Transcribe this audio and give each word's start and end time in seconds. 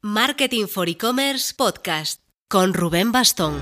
Marketing 0.00 0.68
for 0.68 0.88
E-Commerce 0.88 1.52
Podcast 1.56 2.22
con 2.46 2.72
Rubén 2.72 3.10
Bastón. 3.10 3.54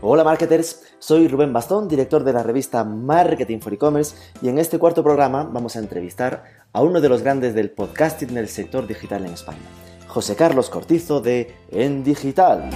Hola 0.00 0.24
marketers, 0.24 0.82
soy 0.98 1.28
Rubén 1.28 1.52
Bastón, 1.52 1.88
director 1.88 2.24
de 2.24 2.32
la 2.32 2.42
revista 2.42 2.84
Marketing 2.84 3.58
for 3.58 3.74
E-Commerce 3.74 4.16
y 4.40 4.48
en 4.48 4.58
este 4.58 4.78
cuarto 4.78 5.04
programa 5.04 5.44
vamos 5.44 5.76
a 5.76 5.80
entrevistar 5.80 6.42
a 6.72 6.80
uno 6.80 7.02
de 7.02 7.10
los 7.10 7.20
grandes 7.20 7.54
del 7.54 7.70
podcasting 7.70 8.30
en 8.30 8.38
el 8.38 8.48
sector 8.48 8.86
digital 8.86 9.26
en 9.26 9.34
España, 9.34 9.58
José 10.10 10.34
Carlos 10.34 10.68
Cortizo 10.70 11.20
de 11.20 11.54
En 11.70 12.02
Digital. 12.02 12.68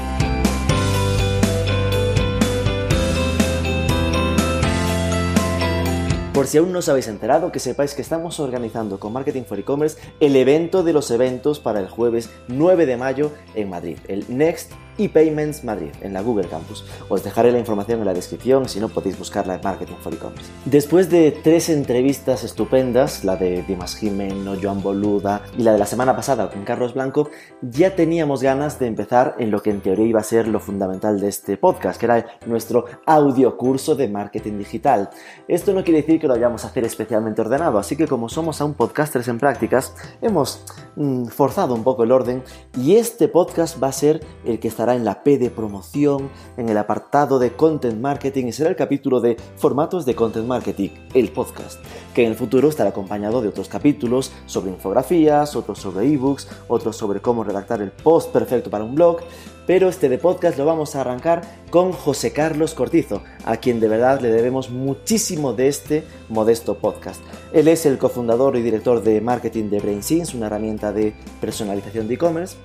Por 6.34 6.48
si 6.48 6.58
aún 6.58 6.72
no 6.72 6.80
os 6.80 6.88
habéis 6.88 7.06
enterado, 7.06 7.52
que 7.52 7.60
sepáis 7.60 7.94
que 7.94 8.02
estamos 8.02 8.40
organizando 8.40 8.98
con 8.98 9.12
Marketing 9.12 9.44
for 9.44 9.56
E-Commerce 9.56 10.00
el 10.18 10.34
evento 10.34 10.82
de 10.82 10.92
los 10.92 11.12
eventos 11.12 11.60
para 11.60 11.78
el 11.78 11.88
jueves 11.88 12.28
9 12.48 12.86
de 12.86 12.96
mayo 12.96 13.30
en 13.54 13.70
Madrid, 13.70 13.98
el 14.08 14.24
Next 14.26 14.72
y 14.96 15.08
Payments 15.08 15.64
Madrid, 15.64 15.90
en 16.02 16.12
la 16.12 16.22
Google 16.22 16.48
Campus. 16.48 16.84
Os 17.08 17.24
dejaré 17.24 17.52
la 17.52 17.58
información 17.58 18.00
en 18.00 18.06
la 18.06 18.14
descripción, 18.14 18.68
si 18.68 18.80
no 18.80 18.88
podéis 18.88 19.18
buscarla 19.18 19.56
en 19.56 19.60
Marketing 19.62 19.94
for 20.00 20.14
E-Commerce. 20.14 20.50
Después 20.64 21.10
de 21.10 21.32
tres 21.32 21.68
entrevistas 21.68 22.44
estupendas, 22.44 23.24
la 23.24 23.36
de 23.36 23.62
Dimas 23.62 23.96
Jimeno, 23.96 24.54
Joan 24.60 24.82
Boluda 24.82 25.42
y 25.58 25.62
la 25.62 25.72
de 25.72 25.78
la 25.78 25.86
semana 25.86 26.14
pasada 26.14 26.50
con 26.50 26.64
Carlos 26.64 26.94
Blanco, 26.94 27.30
ya 27.62 27.96
teníamos 27.96 28.42
ganas 28.42 28.78
de 28.78 28.86
empezar 28.86 29.34
en 29.38 29.50
lo 29.50 29.62
que 29.62 29.70
en 29.70 29.80
teoría 29.80 30.06
iba 30.06 30.20
a 30.20 30.24
ser 30.24 30.48
lo 30.48 30.60
fundamental 30.60 31.20
de 31.20 31.28
este 31.28 31.56
podcast, 31.56 31.98
que 31.98 32.06
era 32.06 32.26
nuestro 32.46 32.84
audio 33.06 33.56
curso 33.56 33.94
de 33.94 34.08
marketing 34.08 34.58
digital. 34.58 35.10
Esto 35.48 35.72
no 35.72 35.82
quiere 35.82 36.02
decir 36.02 36.20
que 36.20 36.23
lo 36.28 36.34
vayamos 36.34 36.64
a 36.64 36.68
hacer 36.68 36.84
especialmente 36.84 37.40
ordenado, 37.40 37.78
así 37.78 37.96
que 37.96 38.06
como 38.06 38.28
somos 38.28 38.60
aún 38.60 38.74
podcasters 38.74 39.28
en 39.28 39.38
prácticas, 39.38 39.94
hemos 40.22 40.64
mm, 40.96 41.26
forzado 41.26 41.74
un 41.74 41.84
poco 41.84 42.04
el 42.04 42.12
orden 42.12 42.42
y 42.76 42.96
este 42.96 43.28
podcast 43.28 43.82
va 43.82 43.88
a 43.88 43.92
ser 43.92 44.24
el 44.44 44.58
que 44.58 44.68
estará 44.68 44.94
en 44.94 45.04
la 45.04 45.22
P 45.22 45.38
de 45.38 45.50
promoción, 45.50 46.30
en 46.56 46.68
el 46.68 46.78
apartado 46.78 47.38
de 47.38 47.52
content 47.52 48.00
marketing 48.00 48.46
y 48.46 48.52
será 48.52 48.70
el 48.70 48.76
capítulo 48.76 49.20
de 49.20 49.36
formatos 49.56 50.04
de 50.06 50.14
content 50.14 50.46
marketing, 50.46 50.90
el 51.14 51.30
podcast, 51.32 51.80
que 52.14 52.24
en 52.24 52.30
el 52.30 52.36
futuro 52.36 52.68
estará 52.68 52.90
acompañado 52.90 53.42
de 53.42 53.48
otros 53.48 53.68
capítulos 53.68 54.32
sobre 54.46 54.70
infografías, 54.70 55.56
otros 55.56 55.78
sobre 55.78 56.06
ebooks, 56.06 56.48
otros 56.68 56.96
sobre 56.96 57.20
cómo 57.20 57.44
redactar 57.44 57.82
el 57.82 57.90
post 57.90 58.32
perfecto 58.32 58.70
para 58.70 58.84
un 58.84 58.94
blog, 58.94 59.18
pero 59.66 59.88
este 59.88 60.08
de 60.08 60.18
podcast 60.18 60.58
lo 60.58 60.66
vamos 60.66 60.94
a 60.94 61.00
arrancar 61.00 61.42
con 61.70 61.92
José 61.92 62.32
Carlos 62.32 62.74
Cortizo, 62.74 63.22
a 63.44 63.56
quien 63.56 63.80
de 63.80 63.88
verdad 63.88 64.20
le 64.20 64.30
debemos 64.30 64.70
muchísimo 64.70 65.52
de 65.52 65.68
este 65.68 66.04
modesto 66.28 66.78
podcast. 66.78 67.20
Él 67.52 67.68
es 67.68 67.86
el 67.86 67.98
cofundador 67.98 68.56
y 68.56 68.62
director 68.62 69.02
de 69.02 69.20
marketing 69.20 69.70
de 69.70 69.80
BrainSense, 69.80 70.36
una 70.36 70.46
herramienta 70.46 70.92
de 70.92 71.14
personalización 71.40 72.06
de 72.06 72.14
e-commerce. 72.14 72.56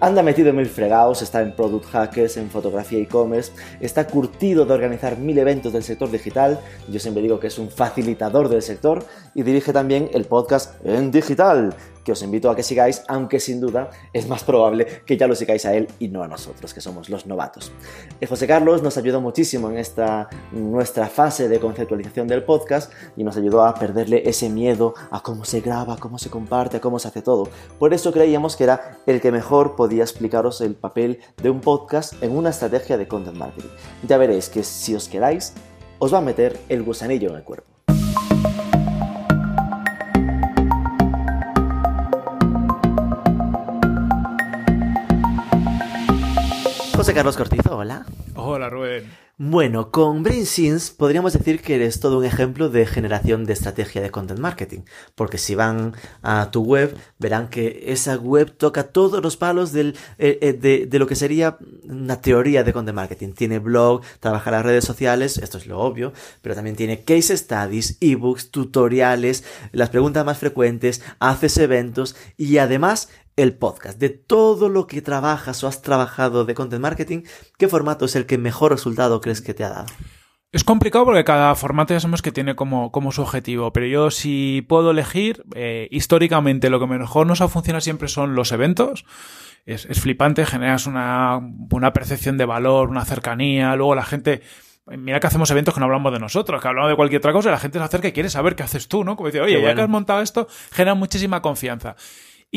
Anda 0.00 0.22
metido 0.22 0.50
en 0.50 0.56
mil 0.56 0.66
fregados, 0.66 1.22
está 1.22 1.42
en 1.42 1.54
Product 1.54 1.86
Hackers, 1.86 2.36
en 2.36 2.50
fotografía 2.50 2.98
e-commerce, 2.98 3.52
está 3.80 4.06
curtido 4.06 4.64
de 4.64 4.74
organizar 4.74 5.18
mil 5.18 5.38
eventos 5.38 5.72
del 5.72 5.82
sector 5.82 6.10
digital, 6.10 6.60
yo 6.88 6.98
siempre 7.00 7.22
digo 7.22 7.38
que 7.38 7.46
es 7.46 7.58
un 7.58 7.70
facilitador 7.70 8.48
del 8.48 8.62
sector 8.62 9.04
y 9.34 9.42
dirige 9.42 9.72
también 9.72 10.10
el 10.12 10.24
podcast 10.24 10.74
En 10.84 11.10
Digital, 11.10 11.74
que 12.06 12.12
os 12.12 12.22
invito 12.22 12.48
a 12.48 12.54
que 12.54 12.62
sigáis, 12.62 13.02
aunque 13.08 13.40
sin 13.40 13.60
duda 13.60 13.90
es 14.12 14.28
más 14.28 14.44
probable 14.44 14.86
que 15.04 15.16
ya 15.16 15.26
lo 15.26 15.34
sigáis 15.34 15.66
a 15.66 15.74
él 15.74 15.88
y 15.98 16.06
no 16.06 16.22
a 16.22 16.28
nosotros, 16.28 16.72
que 16.72 16.80
somos 16.80 17.10
los 17.10 17.26
novatos. 17.26 17.72
Eh, 18.20 18.28
José 18.28 18.46
Carlos 18.46 18.80
nos 18.80 18.96
ayudó 18.96 19.20
muchísimo 19.20 19.68
en 19.68 19.76
esta 19.76 20.28
nuestra 20.52 21.08
fase 21.08 21.48
de 21.48 21.58
conceptualización 21.58 22.28
del 22.28 22.44
podcast 22.44 22.92
y 23.16 23.24
nos 23.24 23.36
ayudó 23.36 23.64
a 23.64 23.74
perderle 23.74 24.22
ese 24.24 24.48
miedo 24.48 24.94
a 25.10 25.20
cómo 25.20 25.44
se 25.44 25.60
graba, 25.60 25.96
cómo 25.96 26.16
se 26.18 26.30
comparte, 26.30 26.80
cómo 26.80 27.00
se 27.00 27.08
hace 27.08 27.22
todo. 27.22 27.48
Por 27.80 27.92
eso 27.92 28.12
creíamos 28.12 28.54
que 28.54 28.62
era 28.62 29.00
el 29.06 29.20
que 29.20 29.32
mejor 29.32 29.74
podía 29.74 30.04
explicaros 30.04 30.60
el 30.60 30.76
papel 30.76 31.18
de 31.42 31.50
un 31.50 31.60
podcast 31.60 32.22
en 32.22 32.36
una 32.36 32.50
estrategia 32.50 32.96
de 32.96 33.08
content 33.08 33.36
marketing. 33.36 33.70
Ya 34.06 34.16
veréis 34.16 34.48
que 34.48 34.62
si 34.62 34.94
os 34.94 35.08
queráis, 35.08 35.54
os 35.98 36.14
va 36.14 36.18
a 36.18 36.22
meter 36.22 36.56
el 36.68 36.84
gusanillo 36.84 37.30
en 37.30 37.36
el 37.36 37.42
cuerpo. 37.42 37.75
Carlos 47.16 47.38
Cortizo, 47.38 47.78
hola. 47.78 48.04
Hola, 48.34 48.68
Rubén. 48.68 49.10
Bueno, 49.38 49.90
con 49.90 50.22
BrainSense 50.22 50.92
podríamos 50.94 51.32
decir 51.32 51.62
que 51.62 51.76
eres 51.76 51.98
todo 51.98 52.18
un 52.18 52.26
ejemplo 52.26 52.68
de 52.68 52.84
generación 52.84 53.46
de 53.46 53.54
estrategia 53.54 54.02
de 54.02 54.10
content 54.10 54.38
marketing, 54.38 54.80
porque 55.14 55.38
si 55.38 55.54
van 55.54 55.94
a 56.22 56.50
tu 56.50 56.62
web 56.62 56.94
verán 57.18 57.48
que 57.48 57.84
esa 57.86 58.16
web 58.16 58.54
toca 58.54 58.88
todos 58.88 59.22
los 59.22 59.38
palos 59.38 59.72
del, 59.72 59.96
eh, 60.18 60.38
eh, 60.42 60.52
de, 60.52 60.84
de, 60.84 60.98
lo 60.98 61.06
que 61.06 61.14
sería 61.14 61.56
una 61.84 62.20
teoría 62.20 62.64
de 62.64 62.74
content 62.74 62.96
marketing. 62.96 63.32
Tiene 63.32 63.60
blog, 63.60 64.02
trabaja 64.20 64.50
las 64.50 64.66
redes 64.66 64.84
sociales, 64.84 65.38
esto 65.38 65.56
es 65.56 65.66
lo 65.66 65.78
obvio, 65.80 66.12
pero 66.42 66.54
también 66.54 66.76
tiene 66.76 67.02
case 67.02 67.34
studies, 67.34 67.96
ebooks, 68.02 68.50
tutoriales, 68.50 69.42
las 69.72 69.88
preguntas 69.88 70.26
más 70.26 70.36
frecuentes, 70.36 71.02
haces 71.18 71.56
eventos 71.56 72.14
y 72.36 72.58
además 72.58 73.08
el 73.36 73.54
podcast, 73.54 73.98
de 74.00 74.08
todo 74.08 74.68
lo 74.68 74.86
que 74.86 75.02
trabajas 75.02 75.62
o 75.62 75.68
has 75.68 75.82
trabajado 75.82 76.44
de 76.44 76.54
content 76.54 76.82
marketing, 76.82 77.22
¿qué 77.58 77.68
formato 77.68 78.06
es 78.06 78.16
el 78.16 78.26
que 78.26 78.38
mejor 78.38 78.72
resultado 78.72 79.20
crees 79.20 79.42
que 79.42 79.54
te 79.54 79.64
ha 79.64 79.68
dado? 79.68 79.86
Es 80.52 80.64
complicado 80.64 81.04
porque 81.04 81.24
cada 81.24 81.54
formato 81.54 81.92
ya 81.92 82.00
sabemos 82.00 82.22
que 82.22 82.32
tiene 82.32 82.56
como, 82.56 82.90
como 82.90 83.12
su 83.12 83.20
objetivo, 83.20 83.72
pero 83.72 83.86
yo 83.86 84.10
si 84.10 84.64
puedo 84.66 84.92
elegir, 84.92 85.44
eh, 85.54 85.86
históricamente 85.90 86.70
lo 86.70 86.80
que 86.80 86.86
mejor 86.86 87.26
nos 87.26 87.42
ha 87.42 87.48
funcionado 87.48 87.82
siempre 87.82 88.08
son 88.08 88.34
los 88.34 88.52
eventos. 88.52 89.04
Es, 89.66 89.84
es 89.84 90.00
flipante, 90.00 90.46
generas 90.46 90.86
una, 90.86 91.40
una 91.70 91.92
percepción 91.92 92.38
de 92.38 92.46
valor, 92.46 92.88
una 92.88 93.04
cercanía, 93.04 93.76
luego 93.76 93.94
la 93.94 94.04
gente 94.04 94.42
Mira 94.88 95.18
que 95.18 95.26
hacemos 95.26 95.50
eventos 95.50 95.74
que 95.74 95.80
no 95.80 95.86
hablamos 95.86 96.12
de 96.12 96.20
nosotros, 96.20 96.62
que 96.62 96.68
hablamos 96.68 96.90
de 96.90 96.94
cualquier 96.94 97.18
otra 97.18 97.32
cosa 97.32 97.48
y 97.48 97.52
la 97.52 97.58
gente 97.58 97.78
se 97.78 97.84
acerca 97.84 98.06
y 98.06 98.12
quiere 98.12 98.30
saber 98.30 98.54
qué 98.54 98.62
haces 98.62 98.86
tú, 98.86 99.02
¿no? 99.02 99.16
Como 99.16 99.26
dice, 99.28 99.40
oye, 99.40 99.54
qué 99.54 99.58
ya 99.58 99.66
bueno. 99.66 99.74
que 99.74 99.82
has 99.82 99.88
montado 99.88 100.22
esto, 100.22 100.46
genera 100.70 100.94
muchísima 100.94 101.42
confianza. 101.42 101.96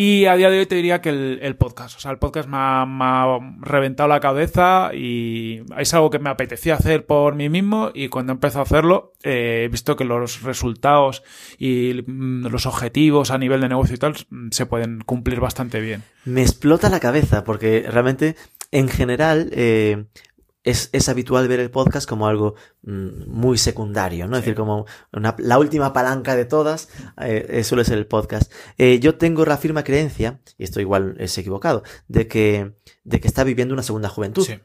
Y 0.01 0.27
a 0.27 0.37
día 0.37 0.49
de 0.49 0.59
hoy 0.59 0.65
te 0.65 0.75
diría 0.75 1.01
que 1.01 1.09
el, 1.09 1.55
podcast, 1.57 1.97
o 1.97 1.99
sea, 1.99 2.11
el 2.11 2.19
podcast 2.19 2.47
me 2.47 2.55
ha, 2.57 3.37
reventado 3.59 4.07
la 4.07 4.21
cabeza 4.21 4.91
y 4.93 5.59
es 5.77 5.93
algo 5.93 6.09
que 6.09 6.19
me 6.19 6.29
apetecía 6.29 6.75
hacer 6.75 7.05
por 7.05 7.35
mí 7.35 7.49
mismo 7.49 7.91
y 7.93 8.07
cuando 8.07 8.31
empecé 8.31 8.59
a 8.59 8.61
hacerlo 8.61 9.11
eh, 9.23 9.63
he 9.65 9.67
visto 9.67 9.97
que 9.97 10.05
los 10.05 10.41
resultados 10.43 11.21
y 11.57 12.05
los 12.07 12.65
objetivos 12.65 13.29
a 13.29 13.37
nivel 13.37 13.59
de 13.59 13.67
negocio 13.67 13.95
y 13.95 13.97
tal 13.97 14.15
se 14.51 14.65
pueden 14.65 15.01
cumplir 15.01 15.41
bastante 15.41 15.81
bien. 15.81 16.03
Me 16.23 16.43
explota 16.43 16.87
la 16.87 17.01
cabeza 17.01 17.43
porque 17.43 17.85
realmente 17.91 18.37
en 18.71 18.87
general 18.87 19.49
eh, 19.51 20.05
es, 20.69 20.89
es, 20.91 21.09
habitual 21.09 21.47
ver 21.47 21.59
el 21.59 21.71
podcast 21.71 22.07
como 22.07 22.27
algo 22.27 22.55
mm, 22.83 23.27
muy 23.27 23.57
secundario, 23.57 24.27
¿no? 24.27 24.37
Es 24.37 24.43
decir, 24.43 24.55
como 24.55 24.85
una, 25.11 25.35
la 25.39 25.59
última 25.59 25.93
palanca 25.93 26.35
de 26.35 26.45
todas 26.45 26.89
eh, 27.21 27.63
suele 27.63 27.85
ser 27.85 27.97
el 27.97 28.07
podcast. 28.07 28.51
Eh, 28.77 28.99
yo 28.99 29.15
tengo 29.15 29.45
la 29.45 29.57
firme 29.57 29.83
creencia, 29.83 30.41
y 30.57 30.63
esto 30.63 30.79
igual 30.79 31.15
es 31.19 31.37
equivocado, 31.37 31.83
de 32.07 32.27
que, 32.27 32.73
de 33.03 33.19
que 33.19 33.27
está 33.27 33.43
viviendo 33.43 33.73
una 33.73 33.83
segunda 33.83 34.09
juventud. 34.09 34.45
Sí. 34.45 34.59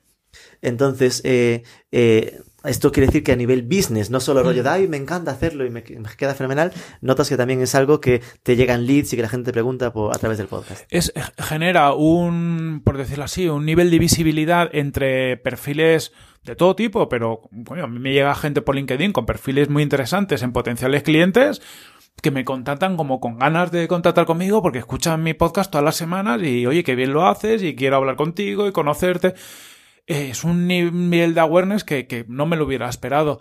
Entonces, 0.62 1.20
eh, 1.24 1.62
eh, 1.92 2.40
esto 2.64 2.92
quiere 2.92 3.06
decir 3.06 3.22
que 3.22 3.32
a 3.32 3.36
nivel 3.36 3.62
business, 3.62 4.10
no 4.10 4.20
solo 4.20 4.42
rollo 4.42 4.62
de, 4.62 4.68
ay, 4.68 4.88
me 4.88 4.96
encanta 4.96 5.30
hacerlo 5.30 5.64
y 5.64 5.70
me, 5.70 5.82
me, 5.82 6.08
queda 6.16 6.34
fenomenal, 6.34 6.72
notas 7.00 7.28
que 7.28 7.36
también 7.36 7.60
es 7.60 7.74
algo 7.74 8.00
que 8.00 8.22
te 8.42 8.56
llegan 8.56 8.86
leads 8.86 9.12
y 9.12 9.16
que 9.16 9.22
la 9.22 9.28
gente 9.28 9.46
te 9.46 9.52
pregunta 9.52 9.92
por, 9.92 10.14
a 10.14 10.18
través 10.18 10.38
del 10.38 10.48
podcast. 10.48 10.84
Es, 10.90 11.12
genera 11.38 11.92
un, 11.92 12.82
por 12.84 12.96
decirlo 12.96 13.24
así, 13.24 13.48
un 13.48 13.66
nivel 13.66 13.90
de 13.90 13.98
visibilidad 13.98 14.68
entre 14.72 15.36
perfiles 15.36 16.12
de 16.44 16.56
todo 16.56 16.76
tipo, 16.76 17.08
pero 17.08 17.42
bueno, 17.50 17.84
a 17.84 17.86
mí 17.86 17.98
me 17.98 18.12
llega 18.12 18.34
gente 18.34 18.62
por 18.62 18.74
LinkedIn 18.74 19.12
con 19.12 19.26
perfiles 19.26 19.68
muy 19.68 19.82
interesantes 19.82 20.42
en 20.42 20.52
potenciales 20.52 21.02
clientes 21.02 21.62
que 22.22 22.30
me 22.30 22.44
contactan 22.44 22.96
como 22.96 23.20
con 23.20 23.38
ganas 23.38 23.70
de 23.72 23.88
contactar 23.88 24.24
conmigo 24.24 24.62
porque 24.62 24.78
escuchan 24.78 25.22
mi 25.22 25.34
podcast 25.34 25.70
todas 25.70 25.84
las 25.84 25.96
semanas 25.96 26.42
y 26.42 26.66
oye, 26.66 26.84
qué 26.84 26.94
bien 26.94 27.12
lo 27.12 27.26
haces 27.26 27.62
y 27.62 27.74
quiero 27.74 27.96
hablar 27.96 28.16
contigo 28.16 28.66
y 28.66 28.72
conocerte 28.72 29.34
es 30.06 30.44
un 30.44 30.66
nivel 30.68 31.34
de 31.34 31.40
awareness 31.40 31.84
que, 31.84 32.06
que, 32.06 32.24
no 32.28 32.46
me 32.46 32.56
lo 32.56 32.64
hubiera 32.64 32.88
esperado. 32.88 33.40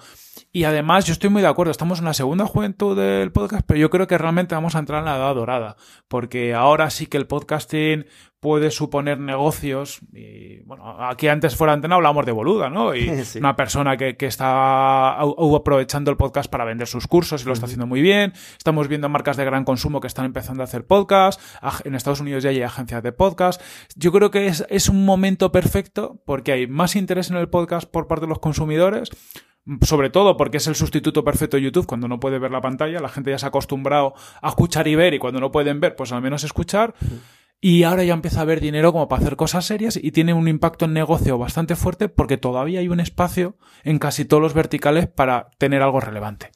Y 0.55 0.65
además, 0.65 1.05
yo 1.05 1.13
estoy 1.13 1.31
muy 1.31 1.41
de 1.41 1.47
acuerdo, 1.47 1.71
estamos 1.71 1.97
en 1.97 2.05
la 2.05 2.13
segunda 2.13 2.45
juventud 2.45 2.95
del 2.95 3.31
podcast, 3.31 3.65
pero 3.65 3.79
yo 3.79 3.89
creo 3.89 4.05
que 4.05 4.19
realmente 4.19 4.53
vamos 4.53 4.75
a 4.75 4.79
entrar 4.79 4.99
en 4.99 5.05
la 5.05 5.17
edad 5.17 5.33
dorada, 5.33 5.77
porque 6.07 6.53
ahora 6.53 6.91
sí 6.91 7.07
que 7.07 7.17
el 7.17 7.25
podcasting 7.25 8.05
puede 8.39 8.69
suponer 8.69 9.17
negocios. 9.19 10.01
Y 10.13 10.59
bueno, 10.65 10.97
aquí 11.03 11.27
antes 11.27 11.55
fuera 11.55 11.73
antena 11.73 11.95
hablábamos 11.95 12.27
de 12.27 12.33
boluda, 12.33 12.69
¿no? 12.69 12.93
Y 12.93 13.09
Sí. 13.25 13.39
una 13.39 13.55
persona 13.55 13.97
que, 13.97 14.15
que 14.15 14.27
está 14.27 15.19
aprovechando 15.19 16.11
el 16.11 16.17
podcast 16.17 16.51
para 16.51 16.65
vender 16.65 16.85
sus 16.87 17.07
cursos 17.07 17.41
y 17.41 17.45
lo 17.47 17.53
está 17.53 17.65
haciendo 17.65 17.87
muy 17.87 18.03
bien. 18.03 18.33
Estamos 18.55 18.87
viendo 18.87 19.09
marcas 19.09 19.37
de 19.37 19.45
gran 19.45 19.63
consumo 19.65 20.01
que 20.01 20.07
están 20.07 20.25
empezando 20.25 20.61
a 20.61 20.65
hacer 20.65 20.85
podcast. 20.85 21.41
En 21.83 21.95
Estados 21.95 22.19
Unidos 22.19 22.43
ya 22.43 22.51
hay 22.51 22.61
agencias 22.61 23.01
de 23.01 23.11
podcast. 23.11 23.59
Yo 23.95 24.11
creo 24.11 24.29
que 24.29 24.45
es, 24.45 24.63
es 24.69 24.87
un 24.87 25.03
momento 25.03 25.51
perfecto 25.51 26.21
porque 26.27 26.51
hay 26.51 26.67
más 26.67 26.95
interés 26.95 27.31
en 27.31 27.37
el 27.37 27.49
podcast 27.49 27.89
por 27.89 28.05
parte 28.05 28.25
de 28.25 28.29
los 28.29 28.37
consumidores. 28.39 29.09
Sobre 29.81 30.09
todo 30.09 30.35
porque 30.35 30.57
es 30.57 30.67
el 30.67 30.75
sustituto 30.75 31.23
perfecto 31.23 31.57
de 31.57 31.63
YouTube 31.63 31.85
cuando 31.85 32.07
no 32.07 32.19
puede 32.19 32.39
ver 32.39 32.51
la 32.51 32.61
pantalla. 32.61 32.99
La 32.99 33.09
gente 33.09 33.31
ya 33.31 33.39
se 33.39 33.45
ha 33.45 33.49
acostumbrado 33.49 34.13
a 34.41 34.49
escuchar 34.49 34.87
y 34.87 34.95
ver 34.95 35.13
y 35.13 35.19
cuando 35.19 35.39
no 35.39 35.51
pueden 35.51 35.79
ver, 35.79 35.95
pues 35.95 36.11
al 36.11 36.21
menos 36.21 36.43
escuchar. 36.43 36.93
Y 37.61 37.83
ahora 37.83 38.03
ya 38.03 38.13
empieza 38.13 38.39
a 38.39 38.41
haber 38.41 38.59
dinero 38.59 38.91
como 38.91 39.07
para 39.07 39.21
hacer 39.21 39.37
cosas 39.37 39.65
serias 39.65 39.97
y 40.01 40.11
tiene 40.11 40.33
un 40.33 40.49
impacto 40.49 40.83
en 40.83 40.91
negocio 40.91 41.37
bastante 41.37 41.77
fuerte 41.77 42.09
porque 42.09 42.35
todavía 42.37 42.81
hay 42.81 42.89
un 42.89 42.99
espacio 42.99 43.55
en 43.85 43.99
casi 43.99 44.25
todos 44.25 44.43
los 44.43 44.53
verticales 44.53 45.07
para 45.07 45.49
tener 45.59 45.81
algo 45.81 46.01
relevante. 46.01 46.51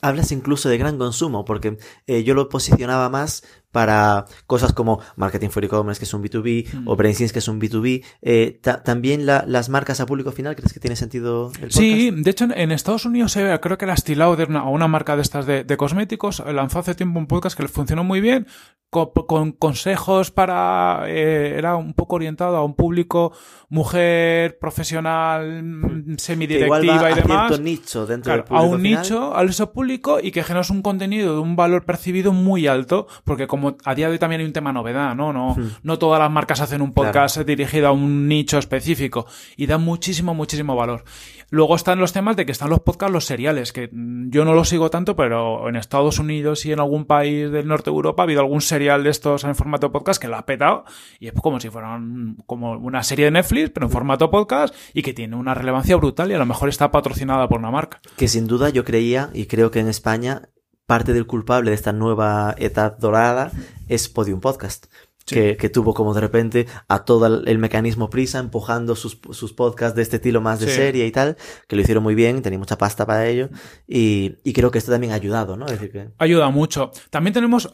Hablas 0.00 0.32
incluso 0.32 0.68
de 0.68 0.78
gran 0.78 0.96
consumo, 0.96 1.44
porque 1.44 1.78
eh, 2.06 2.24
yo 2.24 2.34
lo 2.34 2.48
posicionaba 2.48 3.08
más 3.08 3.44
para 3.76 4.24
cosas 4.46 4.72
como 4.72 5.00
Marketing 5.16 5.50
for 5.50 5.62
E-Commerce, 5.62 5.98
que 5.98 6.06
es 6.06 6.14
un 6.14 6.22
B2B, 6.22 6.64
Mm. 6.72 6.88
o 6.88 6.96
BrainSense, 6.96 7.30
que 7.34 7.40
es 7.40 7.48
un 7.48 7.60
B2B. 7.60 8.02
Eh, 8.22 8.58
ta- 8.62 8.82
también 8.82 9.26
la- 9.26 9.44
las 9.46 9.68
marcas 9.68 10.00
a 10.00 10.06
público 10.06 10.32
final, 10.32 10.56
¿crees 10.56 10.72
que 10.72 10.80
tiene 10.80 10.96
sentido 10.96 11.48
el 11.56 11.68
podcast? 11.68 11.76
Sí, 11.76 12.10
de 12.10 12.30
hecho 12.30 12.44
en, 12.46 12.52
en 12.56 12.72
Estados 12.72 13.04
Unidos 13.04 13.32
se 13.32 13.42
ve, 13.44 13.60
creo 13.60 13.76
que 13.76 13.84
la 13.84 13.92
Estée 13.92 14.16
Lauder, 14.16 14.48
una, 14.48 14.64
una 14.64 14.88
marca 14.88 15.14
de 15.14 15.20
estas 15.20 15.44
de, 15.44 15.62
de 15.64 15.76
cosméticos, 15.76 16.42
lanzó 16.54 16.78
hace 16.78 16.94
tiempo 16.94 17.18
un 17.18 17.26
podcast 17.26 17.54
que 17.54 17.64
le 17.64 17.68
funcionó 17.68 18.02
muy 18.02 18.22
bien, 18.22 18.46
con, 18.88 19.10
con 19.26 19.52
consejos 19.52 20.30
para, 20.30 21.02
eh, 21.08 21.54
era 21.58 21.76
un 21.76 21.92
poco 21.92 22.16
orientado 22.16 22.56
a 22.56 22.64
un 22.64 22.74
público 22.74 23.32
mujer, 23.68 24.58
profesional, 24.58 25.62
mm, 25.62 25.82
Que 25.82 25.88
igual 25.90 26.18
semidirectiva 26.20 27.02
va 27.02 27.10
y 27.10 27.12
a 27.12 27.16
demás. 27.16 27.48
cierto 27.48 27.62
nicho 27.62 28.06
dentro 28.06 28.30
Claro, 28.30 28.42
del 28.42 28.48
público 28.48 28.64
a 28.64 28.68
un 28.76 28.80
final. 28.80 29.02
nicho, 29.02 29.34
al 29.36 29.48
eso 29.48 29.72
público 29.72 30.18
y 30.22 30.30
que 30.30 30.42
generas 30.44 30.70
un 30.70 30.82
contenido 30.82 31.34
de 31.34 31.40
un 31.40 31.56
valor 31.56 31.84
percibido 31.84 32.32
muy 32.32 32.66
alto, 32.68 33.06
porque 33.24 33.46
como 33.46 33.65
a 33.84 33.94
día 33.94 34.06
de 34.06 34.12
hoy 34.12 34.18
también 34.18 34.40
hay 34.40 34.46
un 34.46 34.52
tema 34.52 34.72
novedad, 34.72 35.14
¿no? 35.14 35.32
No, 35.32 35.56
no 35.82 35.98
todas 35.98 36.20
las 36.20 36.30
marcas 36.30 36.60
hacen 36.60 36.82
un 36.82 36.92
podcast 36.92 37.38
dirigido 37.40 37.88
a 37.88 37.92
un 37.92 38.28
nicho 38.28 38.58
específico 38.58 39.26
y 39.56 39.66
da 39.66 39.78
muchísimo, 39.78 40.34
muchísimo 40.34 40.76
valor. 40.76 41.04
Luego 41.50 41.76
están 41.76 42.00
los 42.00 42.12
temas 42.12 42.36
de 42.36 42.44
que 42.44 42.52
están 42.52 42.70
los 42.70 42.80
podcasts, 42.80 43.12
los 43.12 43.24
seriales, 43.24 43.72
que 43.72 43.88
mm, 43.90 44.30
yo 44.30 44.44
no 44.44 44.52
los 44.54 44.68
sigo 44.68 44.90
tanto, 44.90 45.14
pero 45.14 45.68
en 45.68 45.76
Estados 45.76 46.18
Unidos 46.18 46.66
y 46.66 46.72
en 46.72 46.80
algún 46.80 47.04
país 47.04 47.50
del 47.50 47.68
norte 47.68 47.90
de 47.90 47.96
Europa 47.96 48.22
ha 48.22 48.24
habido 48.24 48.40
algún 48.40 48.60
serial 48.60 49.04
de 49.04 49.10
estos 49.10 49.44
en 49.44 49.54
formato 49.54 49.92
podcast 49.92 50.20
que 50.20 50.28
lo 50.28 50.36
ha 50.36 50.44
petado 50.44 50.84
y 51.20 51.28
es 51.28 51.34
como 51.34 51.60
si 51.60 51.70
fueran 51.70 52.36
como 52.46 52.72
una 52.72 53.02
serie 53.02 53.26
de 53.26 53.30
Netflix, 53.30 53.70
pero 53.70 53.86
en 53.86 53.92
formato 53.92 54.30
podcast 54.30 54.74
y 54.92 55.02
que 55.02 55.14
tiene 55.14 55.36
una 55.36 55.54
relevancia 55.54 55.96
brutal 55.96 56.30
y 56.30 56.34
a 56.34 56.38
lo 56.38 56.46
mejor 56.46 56.68
está 56.68 56.90
patrocinada 56.90 57.48
por 57.48 57.58
una 57.58 57.70
marca. 57.70 58.00
Que 58.16 58.28
sin 58.28 58.46
duda 58.46 58.70
yo 58.70 58.84
creía, 58.84 59.30
y 59.32 59.46
creo 59.46 59.70
que 59.70 59.80
en 59.80 59.88
España, 59.88 60.48
parte 60.86 61.12
del 61.12 61.26
culpable 61.26 61.70
de 61.70 61.74
esta 61.74 61.92
nueva 61.92 62.54
edad 62.58 62.96
dorada 62.98 63.50
es 63.88 64.08
Podium 64.08 64.40
Podcast. 64.40 64.86
Que, 65.28 65.56
que 65.56 65.68
tuvo 65.68 65.92
como 65.92 66.14
de 66.14 66.20
repente 66.20 66.66
a 66.86 67.04
todo 67.04 67.26
el, 67.26 67.48
el 67.48 67.58
mecanismo 67.58 68.08
prisa 68.10 68.38
empujando 68.38 68.94
sus, 68.94 69.18
sus 69.32 69.52
podcasts 69.52 69.96
de 69.96 70.02
este 70.02 70.16
estilo 70.16 70.40
más 70.40 70.60
de 70.60 70.68
Sí. 70.68 70.74
serie 70.76 71.04
y 71.04 71.10
tal, 71.10 71.36
que 71.66 71.74
lo 71.74 71.82
hicieron 71.82 72.04
muy 72.04 72.14
bien, 72.14 72.42
tenía 72.42 72.60
mucha 72.60 72.78
pasta 72.78 73.04
para 73.06 73.26
ello, 73.26 73.48
y, 73.88 74.36
y 74.44 74.52
creo 74.52 74.70
que 74.70 74.78
esto 74.78 74.92
también 74.92 75.12
ha 75.12 75.16
ayudado, 75.16 75.56
¿no? 75.56 75.66
Es 75.66 75.72
decir, 75.72 75.90
que 75.90 76.10
Ayuda 76.18 76.48
mucho. 76.50 76.92
También 77.10 77.34
tenemos, 77.34 77.68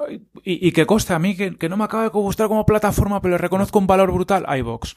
y, 0.45 0.67
y 0.67 0.73
que 0.73 0.87
conste 0.87 1.13
a 1.13 1.19
mí 1.19 1.37
que, 1.37 1.55
que 1.59 1.69
no 1.69 1.77
me 1.77 1.85
acaba 1.85 2.05
de 2.05 2.09
gustar 2.09 2.49
como 2.49 2.65
plataforma, 2.65 3.21
pero 3.21 3.33
le 3.33 3.39
reconozco 3.39 3.79
un 3.79 3.87
valor 3.87 4.11
brutal, 4.13 4.47
iVox. 4.59 4.97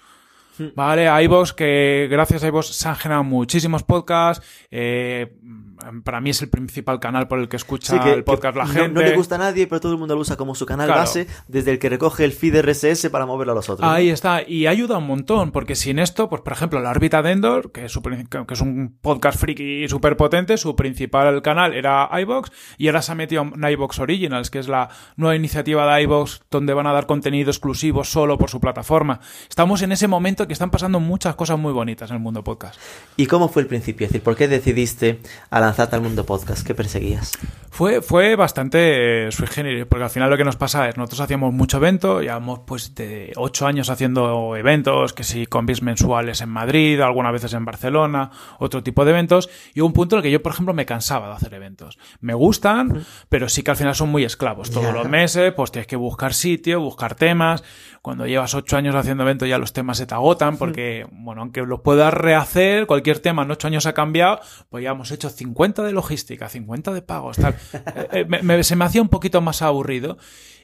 Vale, 0.77 1.09
iVox, 1.25 1.51
que 1.51 2.07
gracias 2.09 2.41
a 2.41 2.47
iVox 2.47 2.67
se 2.67 2.87
han 2.87 2.95
generado 2.95 3.25
muchísimos 3.25 3.83
podcasts. 3.83 4.45
eh, 4.71 5.35
para 6.03 6.21
mí 6.21 6.29
es 6.29 6.41
el 6.41 6.49
principal 6.49 6.99
canal 6.99 7.27
por 7.27 7.39
el 7.39 7.47
que 7.49 7.55
escucha 7.57 7.93
Sí, 7.93 7.99
que- 7.99 8.13
el 8.13 8.23
podcast 8.23 8.55
la 8.57 8.65
gente. 8.67 8.89
No, 8.89 9.01
le 9.01 9.15
gusta 9.15 9.35
a 9.35 9.37
nadie, 9.37 9.67
pero 9.67 9.79
todo 9.81 9.91
el 9.91 9.97
mundo 9.97 10.15
lo 10.15 10.21
usa 10.21 10.35
como 10.37 10.55
su 10.55 10.65
canal 10.65 10.87
Claro. 10.87 11.01
base, 11.01 11.27
desde 11.47 11.71
el 11.71 11.79
que 11.79 11.89
recoge 11.89 12.23
el 12.25 12.31
feed 12.31 12.55
RSS 12.61 13.09
para 13.09 13.25
moverlo 13.25 13.53
a 13.53 13.55
los 13.55 13.69
otros. 13.69 13.89
Ahí 13.89 14.09
está, 14.09 14.41
y 14.47 14.67
ayuda 14.67 14.97
un 14.97 15.07
montón, 15.07 15.51
porque 15.51 15.75
sin 15.75 15.99
esto, 15.99 16.29
pues 16.29 16.41
por 16.41 16.53
ejemplo, 16.53 16.79
la 16.79 16.89
órbita 16.91 17.21
de 17.21 17.31
Endor, 17.31 17.71
que 17.71 17.85
es, 17.85 17.91
su 17.91 18.01
prin- 18.01 18.27
que 18.27 18.53
es 18.53 18.61
un 18.61 18.97
podcast 19.01 19.39
friki 19.39 19.87
súper 19.89 20.17
potente, 20.17 20.57
su 20.57 20.75
principal 20.75 21.41
canal 21.41 21.73
era 21.73 22.09
iBox, 22.21 22.51
y 22.77 22.87
ahora 22.87 23.01
se 23.01 23.11
ha 23.11 23.15
metido 23.15 23.43
en 23.43 23.63
iBox 23.71 23.99
Originals, 23.99 24.49
que 24.49 24.59
es 24.59 24.67
la 24.67 24.89
nueva 25.15 25.35
iniciativa 25.35 25.93
de 25.95 26.03
iBox, 26.03 26.41
donde 26.51 26.73
van 26.73 26.87
a 26.87 26.93
dar 26.93 27.05
contenido 27.05 27.49
exclusivo 27.51 28.03
solo 28.03 28.37
por 28.37 28.49
su 28.49 28.59
plataforma. 28.59 29.19
Estamos 29.49 29.81
en 29.81 29.91
ese 29.91 30.07
momento 30.07 30.47
que 30.47 30.53
están 30.53 30.71
pasando 30.71 30.99
muchas 30.99 31.35
cosas 31.35 31.57
muy 31.59 31.73
bonitas 31.73 32.09
en 32.09 32.17
el 32.17 32.21
mundo 32.21 32.43
podcast. 32.43 32.79
¿Y 33.17 33.25
cómo 33.27 33.49
fue 33.49 33.61
el 33.61 33.67
principio? 33.67 34.05
Es 34.05 34.11
decir, 34.13 34.23
¿por 34.23 34.35
qué 34.35 34.47
decidiste 34.47 35.19
a 35.49 35.59
lanzarte 35.65 35.95
al 35.95 36.01
mundo 36.01 36.25
podcast? 36.25 36.65
¿Qué 36.65 36.73
perseguías? 36.75 37.33
Fue, 37.69 38.01
fue 38.01 38.35
bastante 38.37 39.27
eh, 39.27 39.31
sui 39.31 39.47
generis, 39.47 39.85
porque 39.85 40.03
al 40.03 40.09
final 40.09 40.29
lo 40.29 40.37
que 40.37 40.45
nos 40.45 40.55
pasa 40.55 40.87
es, 40.87 40.95
nosotros 40.95 41.19
hacíamos 41.19 41.53
mucho 41.53 41.77
evento, 41.77 42.21
llevamos 42.21 42.61
pues 42.65 42.95
de 42.95 43.33
ocho 43.35 43.67
años 43.67 43.89
haciendo 43.89 44.55
eventos, 44.55 45.11
que 45.11 45.25
sí, 45.25 45.45
combis 45.45 45.81
mensuales 45.81 46.39
en 46.39 46.49
Madrid, 46.49 47.01
algunas 47.01 47.33
veces 47.33 47.53
en 47.53 47.65
Barcelona, 47.65 48.31
otro 48.59 48.81
tipo 48.81 49.03
de 49.03 49.11
eventos, 49.11 49.49
y 49.73 49.81
hubo 49.81 49.87
un 49.87 49.93
punto 49.93 50.15
en 50.15 50.19
el 50.19 50.23
que 50.23 50.31
yo, 50.31 50.41
por 50.41 50.53
ejemplo, 50.53 50.73
me 50.73 50.85
cansaba 50.85 51.27
de 51.27 51.33
hacer 51.33 51.53
eventos. 51.53 51.97
Me 52.21 52.33
gustan, 52.33 53.03
pero 53.27 53.49
sí 53.49 53.61
que 53.61 53.71
al 53.71 53.77
final 53.77 53.93
son 53.93 54.09
muy 54.09 54.23
esclavos. 54.23 54.71
Todos 54.71 54.93
los 54.93 55.09
meses, 55.09 55.51
pues 55.53 55.71
tienes 55.71 55.87
que 55.87 55.97
buscar 55.97 56.33
sitio, 56.33 56.79
buscar 56.79 57.15
temas. 57.15 57.63
Cuando 58.01 58.27
llevas 58.27 58.53
ocho 58.53 58.77
años 58.77 58.93
haciendo 58.93 59.23
eventos 59.23 59.49
ya 59.49 59.57
los 59.57 59.73
temas 59.73 59.97
se 59.97 60.05
te 60.05 60.13
agotan, 60.13 60.57
porque, 60.57 61.07
bueno, 61.11 61.41
aunque 61.41 61.61
los 61.63 61.81
puedas 61.81 62.13
rehacer, 62.13 62.85
cualquier 62.85 63.19
tema 63.19 63.43
en 63.43 63.51
ocho 63.51 63.67
años 63.67 63.85
ha 63.85 63.93
cambiado, 63.93 64.39
pues 64.69 64.83
ya 64.83 64.91
hemos 64.91 65.11
hecho 65.11 65.29
50 65.29 65.54
de 65.83 65.91
logística, 65.93 66.49
50 66.49 66.93
de 66.93 67.01
pagos, 67.01 67.37
tal. 67.37 67.55
Eh, 67.73 68.07
eh, 68.11 68.25
me- 68.27 68.43
me- 68.43 68.63
se 68.63 68.75
me 68.75 68.85
hacía 68.85 69.01
un 69.01 69.09
poquito 69.09 69.41
más 69.41 69.61
aburrido. 69.63 70.17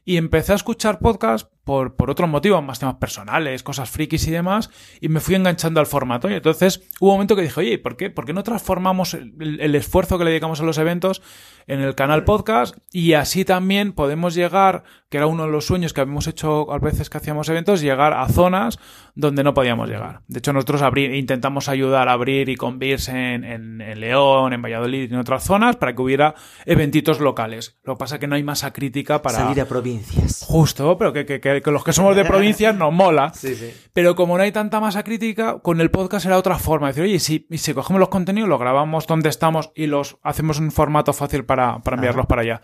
Y 0.03 0.17
empecé 0.17 0.51
a 0.51 0.55
escuchar 0.55 0.99
podcast 0.99 1.47
por, 1.63 1.95
por 1.95 2.09
otros 2.09 2.27
motivos, 2.29 2.63
más 2.63 2.79
temas 2.79 2.95
personales, 2.95 3.61
cosas 3.63 3.89
frikis 3.89 4.27
y 4.27 4.31
demás, 4.31 4.69
y 4.99 5.09
me 5.09 5.19
fui 5.19 5.35
enganchando 5.35 5.79
al 5.79 5.85
formato. 5.85 6.29
Y 6.29 6.33
entonces 6.33 6.81
hubo 6.99 7.11
un 7.11 7.15
momento 7.17 7.35
que 7.35 7.43
dije, 7.43 7.59
oye, 7.59 7.77
¿por 7.77 7.95
qué, 7.97 8.09
¿por 8.09 8.25
qué 8.25 8.33
no 8.33 8.43
transformamos 8.43 9.13
el, 9.13 9.75
esfuerzo 9.75 10.17
que 10.17 10.23
le 10.25 10.31
dedicamos 10.31 10.59
a 10.59 10.63
los 10.63 10.77
eventos 10.79 11.21
en 11.67 11.81
el 11.81 11.93
canal 11.95 12.23
podcast? 12.23 12.75
Y 12.91 13.13
así 13.13 13.45
también 13.45 13.93
podemos 13.93 14.33
llegar, 14.33 14.83
que 15.09 15.17
era 15.17 15.27
uno 15.27 15.45
de 15.45 15.51
los 15.51 15.65
sueños 15.65 15.93
que 15.93 16.01
habíamos 16.01 16.27
hecho 16.27 16.71
a 16.71 16.79
veces 16.79 17.09
que 17.09 17.17
hacíamos 17.19 17.47
eventos, 17.49 17.81
llegar 17.81 18.13
a 18.13 18.27
zonas 18.27 18.79
donde 19.13 19.43
no 19.43 19.53
podíamos 19.53 19.87
llegar. 19.87 20.21
De 20.27 20.39
hecho, 20.39 20.53
nosotros 20.53 20.81
abrir, 20.81 21.13
intentamos 21.13 21.69
ayudar 21.69 22.09
a 22.09 22.13
abrir 22.13 22.49
y 22.49 22.55
convirs 22.55 23.07
en, 23.09 23.43
en, 23.43 23.81
en 23.81 23.99
León, 23.99 24.53
en 24.53 24.61
Valladolid 24.61 25.09
y 25.11 25.13
en 25.13 25.19
otras 25.19 25.43
zonas 25.43 25.75
para 25.75 25.95
que 25.95 26.01
hubiera 26.01 26.33
eventitos 26.65 27.19
locales. 27.19 27.77
Lo 27.83 27.93
que 27.95 27.99
pasa 27.99 28.15
es 28.15 28.19
que 28.19 28.27
no 28.27 28.35
hay 28.35 28.43
masa 28.43 28.73
crítica 28.73 29.21
para... 29.21 29.37
Salir 29.37 29.61
a 29.61 29.65
provincias. 29.65 30.43
Justo, 30.47 30.97
pero 30.97 31.13
que, 31.13 31.25
que- 31.25 31.39
que- 31.39 31.50
que 31.61 31.71
los 31.71 31.83
que 31.83 31.93
somos 31.93 32.15
de 32.15 32.23
provincias 32.23 32.75
nos 32.75 32.93
mola. 32.93 33.33
Sí, 33.33 33.55
sí. 33.55 33.73
Pero 33.93 34.15
como 34.15 34.37
no 34.37 34.43
hay 34.43 34.51
tanta 34.51 34.79
masa 34.79 35.03
crítica, 35.03 35.59
con 35.59 35.81
el 35.81 35.91
podcast 35.91 36.25
era 36.25 36.37
otra 36.37 36.57
forma. 36.57 36.87
Decir, 36.87 37.03
oye, 37.03 37.19
si, 37.19 37.47
si 37.51 37.73
cogemos 37.73 37.99
los 37.99 38.09
contenidos, 38.09 38.49
los 38.49 38.59
grabamos 38.59 39.07
donde 39.07 39.29
estamos 39.29 39.71
y 39.75 39.87
los 39.87 40.17
hacemos 40.23 40.57
en 40.59 40.65
un 40.65 40.71
formato 40.71 41.13
fácil 41.13 41.43
para, 41.45 41.79
para 41.79 41.95
enviarlos 41.95 42.25
para 42.27 42.41
allá. 42.43 42.61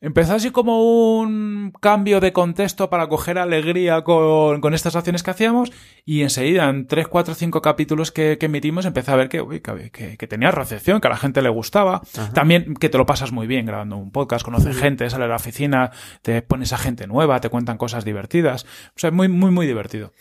Empezó 0.00 0.34
así 0.34 0.50
como 0.52 1.18
un 1.18 1.72
cambio 1.80 2.20
de 2.20 2.32
contexto 2.32 2.88
para 2.88 3.08
coger 3.08 3.36
alegría 3.36 4.02
con, 4.04 4.60
con 4.60 4.72
estas 4.72 4.94
acciones 4.94 5.24
que 5.24 5.32
hacíamos 5.32 5.72
y 6.04 6.22
enseguida 6.22 6.68
en 6.68 6.86
3, 6.86 7.08
4, 7.08 7.34
5 7.34 7.60
capítulos 7.62 8.12
que, 8.12 8.38
que 8.38 8.46
emitimos 8.46 8.84
empecé 8.86 9.10
a 9.10 9.16
ver 9.16 9.28
que, 9.28 9.40
uy, 9.40 9.58
que, 9.58 9.90
que- 9.90 10.16
que 10.16 10.26
tenía 10.28 10.52
recepción, 10.52 11.00
que 11.00 11.08
a 11.08 11.10
la 11.10 11.16
gente 11.16 11.42
le 11.42 11.48
gustaba. 11.48 12.00
También 12.32 12.74
que 12.74 12.88
te 12.88 12.96
lo 12.96 13.06
pasas 13.06 13.32
muy 13.32 13.48
bien 13.48 13.66
grabando 13.66 13.96
un 13.96 14.12
podcast, 14.12 14.44
conoces 14.44 14.76
gente, 14.76 15.10
sales 15.10 15.24
a 15.24 15.28
la 15.28 15.34
oficina, 15.36 15.90
te 16.22 16.42
pones 16.42 16.72
a 16.72 16.78
gente 16.78 17.08
nueva, 17.08 17.40
te 17.40 17.48
cuentan 17.48 17.76
cosas 17.76 18.04
divertidas. 18.04 18.66
O 18.90 18.98
sea, 19.00 19.10
muy, 19.10 19.26
muy, 19.28 19.50
muy 19.50 19.66
divertido. 19.66 20.12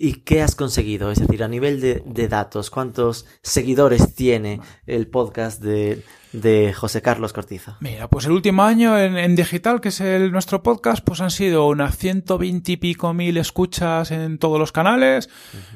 ¿Y 0.00 0.20
qué 0.20 0.42
has 0.42 0.54
conseguido? 0.54 1.10
Es 1.10 1.18
decir, 1.18 1.42
a 1.42 1.48
nivel 1.48 1.80
de, 1.80 2.04
de 2.06 2.28
datos, 2.28 2.70
¿cuántos 2.70 3.26
seguidores 3.42 4.14
tiene 4.14 4.60
el 4.86 5.08
podcast 5.08 5.60
de, 5.60 6.04
de 6.32 6.72
José 6.72 7.02
Carlos 7.02 7.32
Cortizo? 7.32 7.76
Mira, 7.80 8.08
pues 8.08 8.26
el 8.26 8.32
último 8.32 8.62
año 8.62 8.98
en, 8.98 9.16
en 9.16 9.36
digital, 9.36 9.80
que 9.80 9.88
es 9.88 10.00
el, 10.00 10.32
nuestro 10.32 10.62
podcast, 10.62 11.04
pues 11.04 11.20
han 11.20 11.30
sido 11.30 11.66
unas 11.68 11.96
120 11.96 12.72
y 12.72 12.76
pico 12.76 13.14
mil 13.14 13.36
escuchas 13.36 14.10
en 14.10 14.38
todos 14.38 14.58
los 14.58 14.72
canales, 14.72 15.28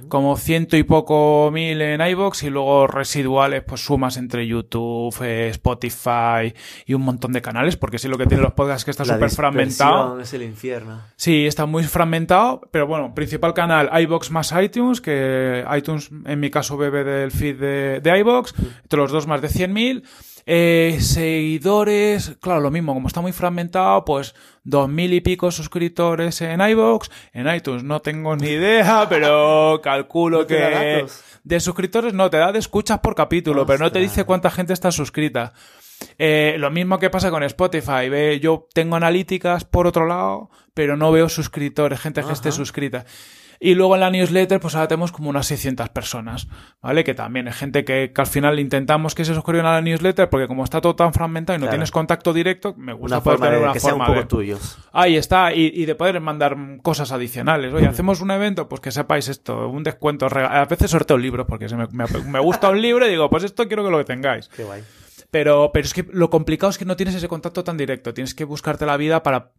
como 0.08 0.36
ciento 0.36 0.76
y 0.76 0.82
poco 0.82 1.50
mil 1.52 1.80
en 1.80 2.00
iVoox 2.00 2.42
y 2.44 2.50
luego 2.50 2.86
residuales, 2.86 3.62
pues 3.66 3.80
sumas 3.82 4.16
entre 4.16 4.46
YouTube, 4.46 5.14
eh, 5.22 5.48
Spotify 5.48 6.54
y 6.86 6.94
un 6.94 7.02
montón 7.02 7.32
de 7.32 7.42
canales, 7.42 7.76
porque 7.76 7.98
sí 7.98 8.08
lo 8.08 8.18
que 8.18 8.26
tiene 8.26 8.42
los 8.42 8.52
podcasts 8.52 8.82
es 8.82 8.84
que 8.84 8.90
está 8.90 9.04
súper 9.04 9.30
fragmentado. 9.30 10.20
es 10.20 10.32
el 10.34 10.42
infierno. 10.42 11.00
Sí, 11.16 11.46
está 11.46 11.66
muy 11.66 11.84
fragmentado, 11.84 12.60
pero 12.70 12.86
bueno, 12.86 13.14
principal 13.14 13.54
canal 13.54 13.90
iBox 14.02 14.30
más 14.30 14.52
iTunes, 14.60 15.00
que 15.00 15.64
iTunes 15.76 16.10
en 16.24 16.40
mi 16.40 16.50
caso 16.50 16.76
bebe 16.76 17.04
del 17.04 17.30
feed 17.30 17.58
de, 17.58 18.00
de 18.00 18.18
iBox, 18.20 18.54
entre 18.82 18.98
los 18.98 19.12
dos 19.12 19.26
más 19.26 19.40
de 19.40 19.48
100.000. 19.48 20.02
Eh, 20.44 20.98
seguidores, 21.00 22.36
claro, 22.40 22.60
lo 22.60 22.70
mismo, 22.70 22.94
como 22.94 23.06
está 23.06 23.20
muy 23.20 23.32
fragmentado, 23.32 24.04
pues 24.04 24.34
dos 24.64 24.88
mil 24.88 25.12
y 25.12 25.20
pico 25.20 25.50
suscriptores 25.50 26.40
en 26.40 26.60
iBox, 26.60 27.10
en 27.32 27.52
iTunes 27.54 27.84
no 27.84 28.00
tengo 28.00 28.36
ni 28.36 28.48
idea, 28.48 29.06
pero 29.08 29.80
calculo 29.82 30.40
¿No 30.40 30.46
te 30.46 30.58
da 30.58 30.80
que 30.80 31.06
de 31.44 31.60
suscriptores 31.60 32.14
no 32.14 32.30
te 32.30 32.36
da 32.38 32.52
de 32.52 32.58
escuchas 32.58 33.00
por 33.00 33.14
capítulo, 33.14 33.66
pero 33.66 33.78
no 33.78 33.92
te 33.92 33.98
dice 33.98 34.24
cuánta 34.24 34.50
gente 34.50 34.72
está 34.72 34.92
suscrita. 34.92 35.52
Eh, 36.18 36.56
lo 36.58 36.70
mismo 36.70 36.98
que 36.98 37.10
pasa 37.10 37.30
con 37.30 37.42
Spotify. 37.42 38.08
Ve, 38.08 38.40
yo 38.40 38.68
tengo 38.72 38.96
analíticas 38.96 39.64
por 39.64 39.86
otro 39.86 40.06
lado, 40.06 40.50
pero 40.74 40.96
no 40.96 41.12
veo 41.12 41.28
suscriptores, 41.28 42.00
gente 42.00 42.22
que 42.22 42.32
esté 42.32 42.52
suscrita. 42.52 43.04
Y 43.64 43.76
luego 43.76 43.94
en 43.94 44.00
la 44.00 44.10
newsletter, 44.10 44.58
pues 44.58 44.74
ahora 44.74 44.88
tenemos 44.88 45.12
como 45.12 45.30
unas 45.30 45.46
600 45.46 45.88
personas, 45.90 46.48
¿vale? 46.80 47.04
Que 47.04 47.14
también 47.14 47.46
es 47.46 47.54
gente 47.54 47.84
que, 47.84 48.12
que 48.12 48.20
al 48.20 48.26
final 48.26 48.58
intentamos 48.58 49.14
que 49.14 49.24
se 49.24 49.34
suscriban 49.34 49.66
a 49.66 49.72
la 49.74 49.80
newsletter, 49.80 50.28
porque 50.28 50.48
como 50.48 50.64
está 50.64 50.80
todo 50.80 50.96
tan 50.96 51.12
fragmentado 51.12 51.56
y 51.56 51.60
no 51.60 51.66
Claro. 51.66 51.74
tienes 51.74 51.92
contacto 51.92 52.32
directo, 52.32 52.74
me 52.76 52.92
gusta 52.92 53.18
Una 53.18 53.22
poder 53.22 53.38
forma 53.38 53.46
tener 53.46 53.58
de 53.60 53.64
una 53.64 53.72
que 53.72 53.78
sean 53.80 53.92
un 53.94 53.98
forma 54.00 54.06
poco 54.14 54.20
de- 54.20 54.26
tuyos. 54.26 54.78
Ahí 54.92 55.14
está, 55.16 55.54
y, 55.54 55.70
y 55.74 55.84
de 55.84 55.94
poder 55.94 56.20
mandar 56.20 56.56
cosas 56.82 57.12
adicionales. 57.12 57.72
Oye, 57.72 57.86
hacemos 57.86 58.20
un 58.20 58.32
evento, 58.32 58.68
pues 58.68 58.80
que 58.80 58.90
sepáis 58.90 59.28
esto, 59.28 59.68
un 59.68 59.84
descuento. 59.84 60.26
A 60.26 60.64
veces 60.64 60.90
sorteo 60.90 61.16
libros, 61.16 61.46
porque 61.48 61.68
se 61.68 61.76
me, 61.76 61.86
me- 61.92 62.06
me 62.26 62.40
gusta 62.40 62.68
un 62.68 62.82
libro 62.82 63.06
y 63.06 63.10
digo, 63.10 63.30
pues 63.30 63.44
esto 63.44 63.68
quiero 63.68 63.84
que 63.84 63.90
lo 63.90 64.04
tengáis. 64.04 64.48
Qué 64.48 64.64
guay. 64.64 64.82
Pero, 65.30 65.70
pero 65.72 65.86
es 65.86 65.94
que 65.94 66.04
lo 66.12 66.28
complicado 66.30 66.68
es 66.70 66.78
que 66.78 66.84
no 66.84 66.96
tienes 66.96 67.14
ese 67.14 67.28
contacto 67.28 67.62
tan 67.64 67.76
directo. 67.78 68.12
Tienes 68.12 68.34
que 68.34 68.44
buscarte 68.44 68.84
la 68.86 68.96
vida 68.98 69.22
para 69.22 69.52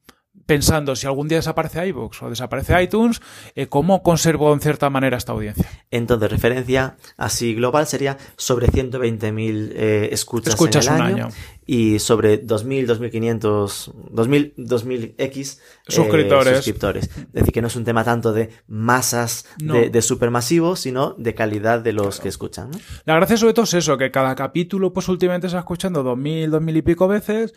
pensando 0.46 0.96
si 0.96 1.08
algún 1.08 1.28
día 1.30 1.38
desaparece 1.38 1.88
iVoox 1.88 2.22
o 2.24 2.30
desaparece 2.30 2.82
iTunes, 2.84 3.22
eh, 3.56 3.68
cómo 3.68 4.04
conservo 4.04 4.52
en 4.54 4.60
cierta 4.60 4.90
manera 4.90 5.16
esta 5.18 5.32
audiencia. 5.32 5.70
Entonces, 5.90 6.30
referencia 6.32 6.98
así 7.18 7.54
global 7.56 7.88
sería 7.88 8.18
sobre 8.36 8.68
120.000 8.68 9.72
eh, 9.74 10.10
escuchas, 10.12 10.54
Escuchas 10.56 10.88
en 10.88 10.94
el 10.96 11.00
un 11.02 11.06
año, 11.08 11.26
año. 11.28 11.34
y 11.66 12.00
sobre 12.00 12.46
2.000, 12.46 12.88
2.500, 12.88 13.94
2.000, 14.12 14.54
2.000X 14.58 15.58
eh, 15.58 15.62
Suscriptores. 15.88 16.56
suscriptores. 16.58 17.06
Es 17.06 17.32
decir, 17.34 17.54
que 17.54 17.62
no 17.62 17.68
es 17.68 17.76
un 17.76 17.84
tema 17.86 18.04
tanto 18.04 18.34
de 18.34 18.50
masas 18.68 19.46
No. 19.62 19.76
de, 19.76 19.90
de 19.90 20.02
supermasivos, 20.02 20.80
sino 20.82 21.14
de 21.18 21.36
calidad 21.36 21.80
de 21.80 21.94
los 21.94 22.20
que 22.20 22.28
escuchan. 22.30 22.72
¿no? 22.72 22.80
La 23.06 23.16
gracia 23.16 23.38
sobre 23.38 23.54
todo 23.54 23.64
es 23.66 23.74
eso, 23.76 23.98
que 23.98 24.12
cada 24.12 24.36
capítulo 24.36 24.92
pues 24.94 25.08
últimamente 25.08 25.48
se 25.48 25.54
va 25.56 25.60
escuchando 25.62 26.04
dos 26.04 26.18
mil, 26.18 26.52
dos 26.52 26.62
mil 26.62 26.76
y 26.76 26.82
pico 26.82 27.08
veces, 27.08 27.54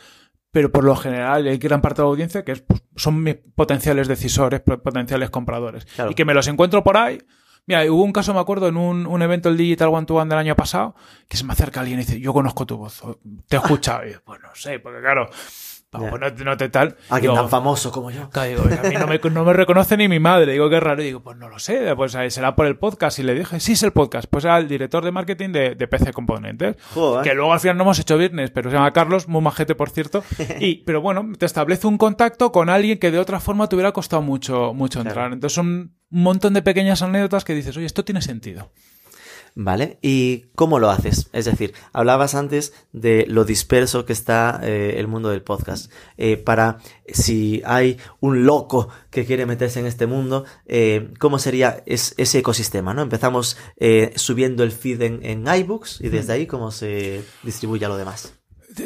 pero 0.57 0.73
por 0.73 0.85
lo 0.85 0.97
general 0.97 1.47
hay 1.47 1.59
gran 1.59 1.83
parte 1.83 2.01
de 2.01 2.05
la 2.07 2.09
audiencia 2.09 2.43
que 2.43 2.53
es, 2.53 2.63
pues, 2.63 2.83
son 2.97 3.23
mis 3.23 3.35
potenciales 3.35 4.09
decisores, 4.09 4.61
po- 4.61 4.79
potenciales 4.79 5.29
compradores. 5.29 5.85
Claro. 5.85 6.13
Y 6.13 6.15
que 6.15 6.25
me 6.25 6.33
los 6.33 6.49
encuentro 6.49 6.83
por 6.83 6.97
ahí. 6.97 7.21
Mira, 7.67 7.85
hubo 7.93 8.03
un 8.03 8.11
caso, 8.15 8.33
me 8.33 8.41
acuerdo, 8.41 8.69
en 8.69 8.79
un, 8.79 9.07
un 9.07 9.21
evento 9.21 9.51
el 9.51 9.59
Digital 9.59 9.89
One 9.89 10.07
to 10.07 10.15
One 10.15 10.31
del 10.31 10.39
año 10.39 10.57
pasado, 10.57 10.95
que 11.29 11.37
se 11.37 11.45
me 11.45 11.53
acerca 11.53 11.81
alguien 11.81 11.99
y 12.01 12.05
dice, 12.07 12.19
yo 12.21 12.33
conozco 12.33 12.65
tu 12.65 12.79
voz, 12.79 13.03
te 13.49 13.57
he 13.57 13.59
escuchado. 13.59 14.07
Y 14.07 14.13
yo, 14.13 14.23
pues 14.25 14.41
no 14.41 14.49
sé, 14.55 14.79
porque 14.79 15.01
claro, 15.03 15.29
Pues 15.99 16.21
no, 16.21 16.33
te- 16.35 16.45
no 16.45 16.57
te 16.57 16.69
tal. 16.69 16.97
Alguien 17.09 17.33
Digo, 17.33 17.43
tan 17.43 17.51
famoso 17.51 17.91
como 17.93 18.11
yo. 18.11 18.29
Claro, 18.31 18.49
digo, 18.49 18.63
a 18.63 18.89
mí 18.89 18.95
no 18.99 19.07
me, 19.07 19.19
no 19.31 19.45
me 19.45 19.53
reconoce 19.53 19.97
ni 19.97 20.09
mi 20.09 20.19
madre. 20.21 20.53
Digo, 20.53 20.69
qué 20.71 20.81
raro. 20.81 21.03
Y 21.03 21.07
digo, 21.07 21.21
pues 21.23 21.37
no 21.37 21.49
lo 21.49 21.59
sé. 21.59 21.95
Pues 21.97 22.15
eh, 22.15 22.31
será 22.31 22.55
por 22.57 22.67
el 22.67 22.77
podcast. 22.77 23.19
Y 23.19 23.23
le 23.23 23.35
dije, 23.35 23.61
sí, 23.61 23.73
es 23.73 23.83
el 23.83 23.93
podcast. 23.93 24.29
Pues 24.31 24.45
era 24.45 24.59
el 24.59 24.69
director 24.69 25.05
de 25.05 25.13
marketing 25.13 25.51
de, 25.51 25.75
de 25.75 25.89
PC 25.89 26.13
Componentes. 26.13 26.77
Joder. 26.95 27.23
Que 27.25 27.35
luego 27.35 27.53
al 27.53 27.61
final 27.61 27.77
no 27.77 27.83
hemos 27.85 27.99
hecho 27.99 28.17
business, 28.19 28.51
pero 28.51 28.71
se 28.71 28.77
llama 28.77 28.93
Carlos, 28.93 29.29
muy 29.29 29.41
majete, 29.43 29.75
por 29.75 29.91
cierto. 29.91 30.23
Y, 30.61 30.85
pero 30.85 31.01
bueno, 31.01 31.25
te 31.39 31.47
establece 31.47 31.87
un 31.87 31.99
contacto 31.99 32.53
con 32.53 32.71
alguien 32.71 32.99
que 32.99 33.11
de 33.11 33.19
otra 33.19 33.41
forma 33.41 33.69
te 33.69 33.77
hubiera 33.77 33.93
costado 33.93 34.23
mucho, 34.23 34.73
mucho 34.75 35.01
Claro. 35.01 35.11
entrar. 35.11 35.33
Entonces 35.33 35.55
son 35.55 35.67
un 36.11 36.23
montón 36.23 36.55
de 36.55 36.63
pequeñas 36.63 37.03
anécdotas 37.03 37.45
que 37.45 37.55
dices, 37.55 37.77
oye, 37.77 37.87
esto 37.87 38.05
tiene 38.05 38.23
sentido. 38.23 38.73
¿Vale? 39.59 39.99
¿Y 40.03 40.49
cómo 40.55 40.79
lo 40.79 40.91
haces? 40.91 41.31
Es 41.33 41.47
decir, 41.47 41.73
hablabas 41.95 42.35
antes 42.35 42.75
de 42.93 43.25
lo 43.27 43.47
disperso 43.47 44.05
que 44.05 44.13
está 44.13 44.61
eh, 44.63 44.97
el 44.99 45.07
mundo 45.09 45.31
del 45.31 45.41
podcast. 45.41 45.91
Eh, 46.19 46.37
para 46.37 46.77
si 47.11 47.63
hay 47.65 47.97
un 48.21 48.45
loco 48.45 48.91
que 49.11 49.25
quiere 49.25 49.47
meterse 49.47 49.81
en 49.81 49.87
este 49.87 50.07
mundo, 50.07 50.45
eh, 50.67 51.09
¿cómo 51.19 51.39
sería 51.39 51.83
es- 51.87 52.13
ese 52.19 52.41
ecosistema? 52.41 52.93
¿no? 52.93 53.01
Empezamos 53.01 53.57
eh, 53.79 54.13
subiendo 54.17 54.63
el 54.63 54.73
feed 54.73 55.01
en, 55.01 55.21
en 55.25 55.47
iBooks 55.49 56.03
y 56.03 56.11
desde 56.11 56.35
ahí 56.35 56.47
cómo 56.47 56.71
se 56.71 57.25
distribuye 57.43 57.87
a 57.87 57.89
lo 57.89 57.97
demás. 57.97 58.35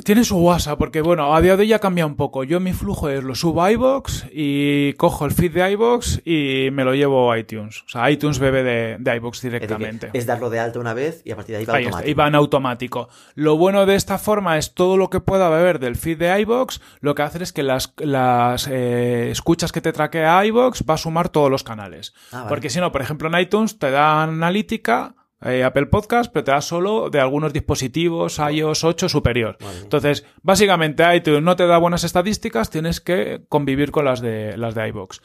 Tiene 0.04 0.24
su 0.24 0.38
WhatsApp, 0.38 0.78
porque 0.78 1.00
bueno, 1.00 1.34
a 1.34 1.40
día 1.40 1.56
de 1.56 1.62
hoy 1.62 1.68
ya 1.68 1.78
cambia 1.80 2.06
un 2.06 2.14
poco. 2.14 2.44
Yo 2.44 2.60
mi 2.60 2.72
flujo 2.72 3.08
es 3.08 3.24
lo 3.24 3.34
subo 3.34 3.62
a 3.62 3.72
iVoox 3.72 4.26
y 4.32 4.92
cojo 4.94 5.24
el 5.24 5.32
feed 5.32 5.52
de 5.52 5.72
iVoox 5.72 6.20
y 6.24 6.68
me 6.72 6.84
lo 6.84 6.94
llevo 6.94 7.32
a 7.32 7.38
iTunes. 7.38 7.82
O 7.82 7.88
sea, 7.88 8.08
iTunes 8.10 8.38
bebe 8.38 8.62
de, 8.62 8.96
de 9.00 9.20
decir, 9.20 9.50
directamente. 9.50 10.10
es 10.12 10.26
darlo 10.26 10.48
de 10.48 10.60
alta 10.60 10.78
una 10.78 10.94
vez 10.94 11.22
y 11.24 11.32
a 11.32 11.36
partir 11.36 11.54
de 11.56 11.60
ahí 11.60 11.64
va 11.64 11.74
Ahí 11.74 11.84
está, 11.84 11.88
automático. 11.96 12.10
y 12.10 12.14
va 12.14 12.28
en 12.28 12.34
automático. 12.34 13.08
Lo 13.34 13.56
bueno 13.56 13.84
de 13.86 13.96
esta 13.96 14.18
forma 14.18 14.58
es 14.58 14.74
todo 14.74 14.96
lo 14.96 15.10
que 15.10 15.20
pueda 15.20 15.48
beber 15.48 15.80
del 15.80 15.96
feed 15.96 16.18
de 16.18 16.40
iVoox, 16.42 16.78
lo 17.00 17.14
que 17.14 17.22
hace 17.22 17.42
es 17.42 17.52
que 17.52 17.62
las, 17.62 17.92
las 17.98 18.68
eh, 18.70 19.30
escuchas 19.30 19.72
que 19.72 19.80
te 19.80 19.92
traquea 19.92 20.44
iVoox 20.46 20.84
va 20.88 20.94
a 20.94 20.98
sumar 20.98 21.30
todos 21.30 21.50
los 21.50 21.64
canales. 21.64 22.14
Ah, 22.30 22.38
vale. 22.38 22.48
Porque 22.48 22.70
si 22.70 22.78
no, 22.80 22.92
por 22.92 23.02
ejemplo, 23.02 23.28
en 23.28 23.40
iTunes 23.40 23.78
te 23.78 23.90
da 23.90 24.22
analítica, 24.22 25.14
eh, 25.42 25.64
Apple 25.64 25.86
Podcast, 25.86 26.30
pero 26.32 26.44
te 26.44 26.50
da 26.50 26.60
solo 26.60 27.10
de 27.10 27.20
algunos 27.20 27.52
dispositivos 27.52 28.38
iOS 28.38 28.84
8 28.84 29.08
superior. 29.08 29.56
Entonces, 29.82 30.24
básicamente 30.42 31.04
iTunes 31.16 31.42
no 31.42 31.56
te 31.56 31.66
da 31.66 31.78
buenas 31.78 32.04
estadísticas, 32.04 32.70
tienes 32.70 33.00
que 33.00 33.44
convivir 33.48 33.90
con 33.90 34.04
las 34.04 34.20
de 34.20 34.56
las 34.56 34.74
de 34.74 34.88
iVoox. 34.88 35.20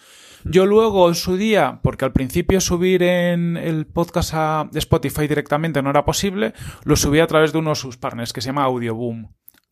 Yo 0.48 0.66
luego 0.68 1.08
en 1.10 1.16
su 1.16 1.38
día, 1.38 1.80
porque 1.82 2.06
al 2.06 2.14
principio 2.14 2.62
subir 2.62 3.02
en 3.02 3.58
el 3.58 3.88
podcast 3.88 4.32
a 4.36 4.70
Spotify 4.76 5.28
directamente 5.28 5.82
no 5.82 5.90
era 5.90 6.06
posible, 6.06 6.54
lo 6.84 6.96
subí 6.96 7.20
a 7.20 7.26
través 7.28 7.52
de 7.52 7.58
uno 7.60 7.72
de 7.72 7.76
sus 7.76 7.98
partners 7.98 8.32
que 8.32 8.42
se 8.42 8.48
llama 8.48 8.64
Audioboom. 8.66 9.28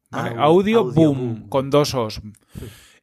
¿vale? 0.10 0.32
Au- 0.36 0.40
Audio. 0.42 0.92
Boom, 0.92 1.48
con 1.50 1.70
dos 1.70 1.94
os. 1.94 2.22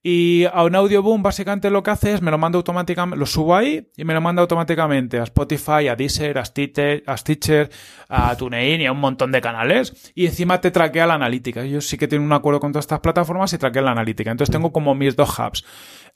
Y 0.02 0.46
a 0.50 0.64
un 0.64 0.74
Audioboom 0.74 1.22
básicamente 1.22 1.68
lo 1.68 1.82
que 1.82 1.90
hace 1.90 2.14
es 2.14 2.22
me 2.22 2.30
lo 2.30 2.38
manda 2.38 2.56
automáticamente, 2.56 3.18
lo 3.18 3.26
subo 3.26 3.54
ahí 3.54 3.86
y 3.98 4.04
me 4.04 4.14
lo 4.14 4.22
manda 4.22 4.40
automáticamente 4.40 5.18
a 5.18 5.24
Spotify, 5.24 5.88
a 5.88 5.94
Deezer, 5.96 6.38
a 6.38 6.44
Stitcher, 6.46 7.02
a, 7.06 7.16
Stitcher, 7.18 7.68
a 8.08 8.34
TuneIn 8.34 8.80
y 8.80 8.86
a 8.86 8.92
un 8.92 8.98
montón 9.00 9.30
de 9.30 9.42
canales. 9.42 10.10
Y 10.14 10.24
encima 10.24 10.58
te 10.60 10.70
traquea 10.70 11.06
la 11.06 11.14
analítica. 11.14 11.66
Yo 11.66 11.82
sí 11.82 11.98
que 11.98 12.08
tengo 12.08 12.24
un 12.24 12.32
acuerdo 12.32 12.60
con 12.60 12.72
todas 12.72 12.84
estas 12.84 13.00
plataformas 13.00 13.52
y 13.52 13.58
traquea 13.58 13.82
la 13.82 13.90
analítica. 13.92 14.30
Entonces 14.30 14.50
tengo 14.50 14.72
como 14.72 14.94
mis 14.94 15.16
dos 15.16 15.38
hubs. 15.38 15.64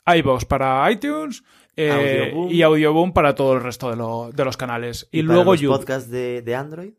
iVoox 0.07 0.45
para 0.45 0.89
iTunes 0.91 1.43
eh, 1.77 1.91
Audioboom. 2.31 2.51
y 2.51 2.61
Audioboom 2.63 3.13
para 3.13 3.35
todo 3.35 3.53
el 3.53 3.61
resto 3.61 3.91
de, 3.91 3.97
lo- 3.97 4.31
de 4.33 4.45
los 4.45 4.57
canales. 4.57 5.07
Y, 5.11 5.21
para 5.21 5.33
luego 5.35 5.51
los 5.51 5.61
YouTube. 5.61 5.77
podcasts 5.77 6.09
de, 6.09 6.41
de 6.41 6.55
Android. 6.55 6.93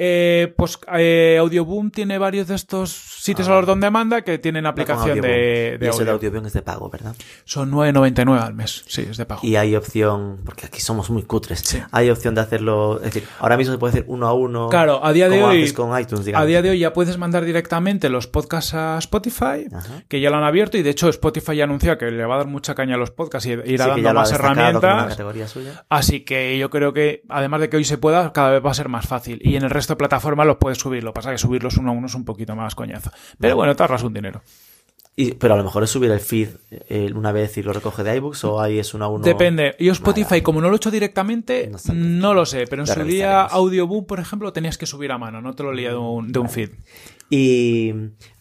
Eh, 0.00 0.54
pues 0.56 0.78
eh, 0.96 1.36
Audioboom 1.40 1.90
tiene 1.90 2.18
varios 2.18 2.46
de 2.46 2.54
estos 2.54 2.90
sitios 2.92 3.48
Ah. 3.48 3.52
a 3.52 3.56
los 3.56 3.66
donde 3.66 3.90
manda 3.90 4.22
que 4.22 4.38
tienen 4.38 4.64
aplicación 4.64 5.20
de, 5.20 5.72
Y 5.74 5.78
de 5.78 5.88
eso 5.88 5.98
de 6.04 6.10
audio. 6.10 6.28
Audioboom 6.28 6.46
es 6.46 6.52
de 6.52 6.62
pago, 6.62 6.88
¿verdad? 6.88 7.16
Son 7.44 7.70
9.99 7.70 8.38
al 8.40 8.54
mes. 8.54 8.84
Sí, 8.86 9.06
es 9.10 9.16
de 9.16 9.26
pago. 9.26 9.40
Y 9.42 9.56
hay 9.56 9.74
opción, 9.74 10.38
porque 10.44 10.66
aquí 10.66 10.80
somos 10.80 11.10
muy 11.10 11.24
cutres, 11.24 11.60
Sí. 11.60 11.82
hay 11.90 12.10
opción 12.10 12.34
de 12.36 12.40
hacerlo, 12.42 12.98
es 12.98 13.12
decir, 13.12 13.24
ahora 13.40 13.56
mismo 13.56 13.72
se 13.74 13.78
puede 13.78 13.90
hacer 13.92 14.04
uno 14.06 14.28
a 14.28 14.32
uno. 14.34 14.68
Claro, 14.68 15.04
a 15.04 15.12
día 15.12 15.28
de 15.28 15.40
como 15.40 15.50
hoy- 15.50 15.72
con 15.72 16.00
iTunes, 16.00 16.24
digamos. 16.24 16.44
A 16.44 16.46
día 16.46 16.62
de 16.62 16.70
hoy 16.70 16.78
ya 16.78 16.92
puedes 16.92 17.18
mandar 17.18 17.44
directamente 17.44 18.08
los 18.08 18.28
podcasts 18.28 18.74
a 18.74 18.98
Spotify, 18.98 19.66
Ajá. 19.74 20.04
que 20.08 20.20
ya 20.20 20.30
lo 20.30 20.36
han 20.36 20.44
abierto 20.44 20.78
y 20.78 20.82
de 20.82 20.90
hecho 20.90 21.08
Spotify 21.08 21.56
ya 21.56 21.64
anunció 21.64 21.98
que 21.98 22.10
le 22.12 22.24
va 22.24 22.36
a 22.36 22.38
dar 22.38 22.46
mucha 22.46 22.74
caña 22.76 22.94
a 22.94 22.98
los 22.98 23.10
podcasts 23.10 23.46
y 23.48 23.52
irá 23.52 23.86
Sí, 23.94 24.02
dando 24.02 24.14
más 24.14 24.30
herramientas. 24.32 25.18
Así 25.88 26.20
que 26.20 26.56
yo 26.58 26.70
creo 26.70 26.92
que, 26.92 27.22
además 27.28 27.60
de 27.60 27.68
que 27.68 27.76
hoy 27.76 27.84
se 27.84 27.98
pueda, 27.98 28.32
cada 28.32 28.50
vez 28.52 28.64
va 28.64 28.70
a 28.70 28.74
ser 28.74 28.88
más 28.88 29.06
fácil. 29.06 29.40
Y 29.42 29.56
en 29.56 29.64
el 29.64 29.70
resto 29.70 29.87
de 29.88 29.96
plataformas 29.96 30.46
los 30.46 30.56
puedes 30.56 30.78
subir. 30.78 31.02
Lo 31.04 31.12
que 31.12 31.16
pasa 31.16 31.32
es 31.32 31.40
que 31.40 31.46
subirlos 31.46 31.76
uno 31.76 31.90
a 31.90 31.94
uno 31.94 32.06
es 32.06 32.14
un 32.14 32.24
poquito 32.24 32.54
más 32.56 32.74
coñazo. 32.74 33.10
Pero 33.38 33.56
bueno, 33.56 33.74
te 33.74 33.82
ahorras 33.82 34.02
un 34.02 34.14
dinero. 34.14 34.42
Y, 35.16 35.32
pero 35.32 35.54
a 35.54 35.56
lo 35.56 35.64
mejor 35.64 35.82
es 35.82 35.90
subir 35.90 36.12
el 36.12 36.20
feed 36.20 36.48
eh, 36.70 37.10
una 37.12 37.32
vez 37.32 37.58
y 37.58 37.62
lo 37.64 37.72
recoge 37.72 38.04
de 38.04 38.14
iBooks 38.18 38.44
o 38.44 38.60
ahí 38.60 38.78
es 38.78 38.94
uno 38.94 39.06
a 39.06 39.08
uno. 39.08 39.24
Depende. 39.24 39.74
Yo 39.80 39.90
Spotify, 39.90 40.42
como 40.42 40.60
no 40.60 40.68
lo 40.68 40.74
he 40.74 40.76
hecho 40.76 40.92
directamente, 40.92 41.66
No 41.66 41.78
sé. 41.78 41.92
no 41.92 42.34
lo 42.34 42.46
sé. 42.46 42.66
Pero 42.70 42.82
en 42.82 42.86
su 42.86 43.02
día. 43.02 43.42
Audioboom, 43.42 44.06
por 44.06 44.20
ejemplo, 44.20 44.52
tenías 44.52 44.78
que 44.78 44.86
subir 44.86 45.10
a 45.10 45.18
mano. 45.18 45.42
No 45.42 45.54
te 45.54 45.64
lo 45.64 45.72
leía 45.72 45.90
de 45.90 45.96
un, 45.96 46.30
de 46.30 46.38
un 46.38 46.48
feed. 46.48 46.70
Y 47.30 47.92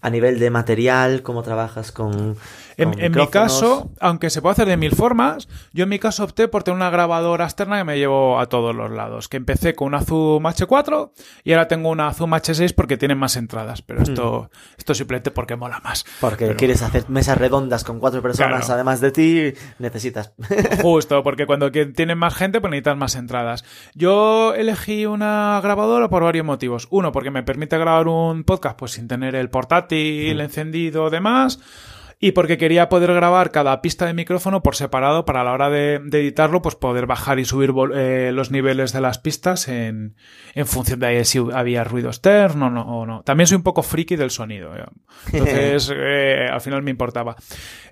A 0.07 0.09
nivel 0.09 0.39
de 0.39 0.49
material, 0.49 1.21
¿cómo 1.21 1.43
trabajas 1.43 1.91
con, 1.91 2.37
En, 2.77 2.91
con 2.93 3.01
en 3.01 3.11
mi 3.11 3.27
caso, 3.27 3.91
aunque 3.99 4.29
se 4.29 4.41
puede 4.41 4.53
hacer 4.53 4.67
de 4.67 4.77
mil 4.77 4.91
formas, 4.95 5.49
yo 5.73 5.83
en 5.83 5.89
mi 5.89 5.99
caso 5.99 6.23
opté 6.23 6.47
por 6.47 6.63
tener 6.63 6.75
una 6.77 6.89
grabadora 6.89 7.43
externa 7.43 7.77
que 7.79 7.83
me 7.83 7.97
llevo 7.97 8.39
a 8.39 8.45
todos 8.47 8.73
los 8.73 8.89
lados. 8.91 9.27
Que 9.27 9.35
empecé 9.37 9.75
con 9.75 9.87
una 9.87 10.01
Zoom 10.01 10.43
H4 10.43 11.11
y 11.43 11.51
ahora 11.51 11.67
tengo 11.67 11.89
una 11.89 12.13
Zoom 12.13 12.31
H6 12.31 12.73
porque 12.73 12.95
tiene 12.97 13.15
más 13.15 13.35
entradas. 13.35 13.81
Pero 13.81 14.01
esto, 14.01 14.49
esto 14.77 14.93
simplemente 14.93 15.31
porque 15.31 15.55
mola 15.55 15.81
más. 15.83 16.05
Porque 16.21 16.45
Pero- 16.45 16.57
quieres 16.57 16.81
hacer 16.83 17.09
mesas 17.09 17.37
redondas 17.37 17.83
con 17.83 17.99
cuatro 17.99 18.21
personas, 18.21 18.59
Claro. 18.61 18.73
además 18.75 19.01
de 19.01 19.11
ti, 19.11 19.53
necesitas. 19.79 20.31
Justo, 20.81 21.21
porque 21.23 21.45
cuando 21.45 21.71
tienen 21.71 22.17
más 22.17 22.33
gente, 22.35 22.61
pues 22.61 22.71
necesitas 22.71 22.95
más 22.97 23.15
entradas. 23.15 23.65
Yo 23.93 24.53
elegí 24.53 25.05
una 25.05 25.59
grabadora 25.61 26.07
por 26.09 26.23
varios 26.23 26.45
motivos. 26.45 26.87
Uno, 26.91 27.11
porque 27.11 27.31
me 27.31 27.43
permite 27.43 27.77
grabar 27.77 28.07
un 28.07 28.43
podcast 28.45 28.77
pues 28.79 28.91
sin 28.91 29.07
tener 29.07 29.35
el 29.35 29.49
portátil 29.49 29.96
encendido 30.41 31.03
o 31.03 31.09
demás. 31.09 31.59
Y 32.19 32.31
porque 32.31 32.57
quería 32.57 32.89
poder 32.89 33.13
grabar 33.13 33.51
cada 33.51 33.79
pista 33.81 34.07
de 34.07 34.13
micrófono 34.15 34.63
por 34.63 34.75
separado 34.75 35.23
para 35.23 35.41
a 35.41 35.43
la 35.43 35.51
hora 35.53 35.69
de, 35.69 35.99
de 36.03 36.19
editarlo, 36.21 36.63
pues 36.63 36.73
poder 36.75 37.05
bajar 37.05 37.37
y 37.37 37.45
subir 37.45 37.71
eh, 37.93 38.31
los 38.33 38.49
niveles 38.49 38.91
de 38.91 39.01
las 39.01 39.19
pistas 39.19 39.67
en, 39.67 40.15
en 40.55 40.65
función 40.65 40.99
de 40.99 41.23
si 41.25 41.39
había 41.53 41.83
ruido 41.83 42.07
externo 42.09 42.67
o 42.67 42.69
no, 42.71 42.81
o 43.01 43.05
no. 43.05 43.21
También 43.21 43.45
soy 43.45 43.57
un 43.57 43.63
poco 43.63 43.83
friki 43.83 44.15
del 44.15 44.31
sonido. 44.31 44.75
eh. 44.75 44.83
Entonces, 45.31 45.91
eh, 45.95 46.47
al 46.51 46.59
final 46.61 46.81
me 46.81 46.89
importaba. 46.89 47.35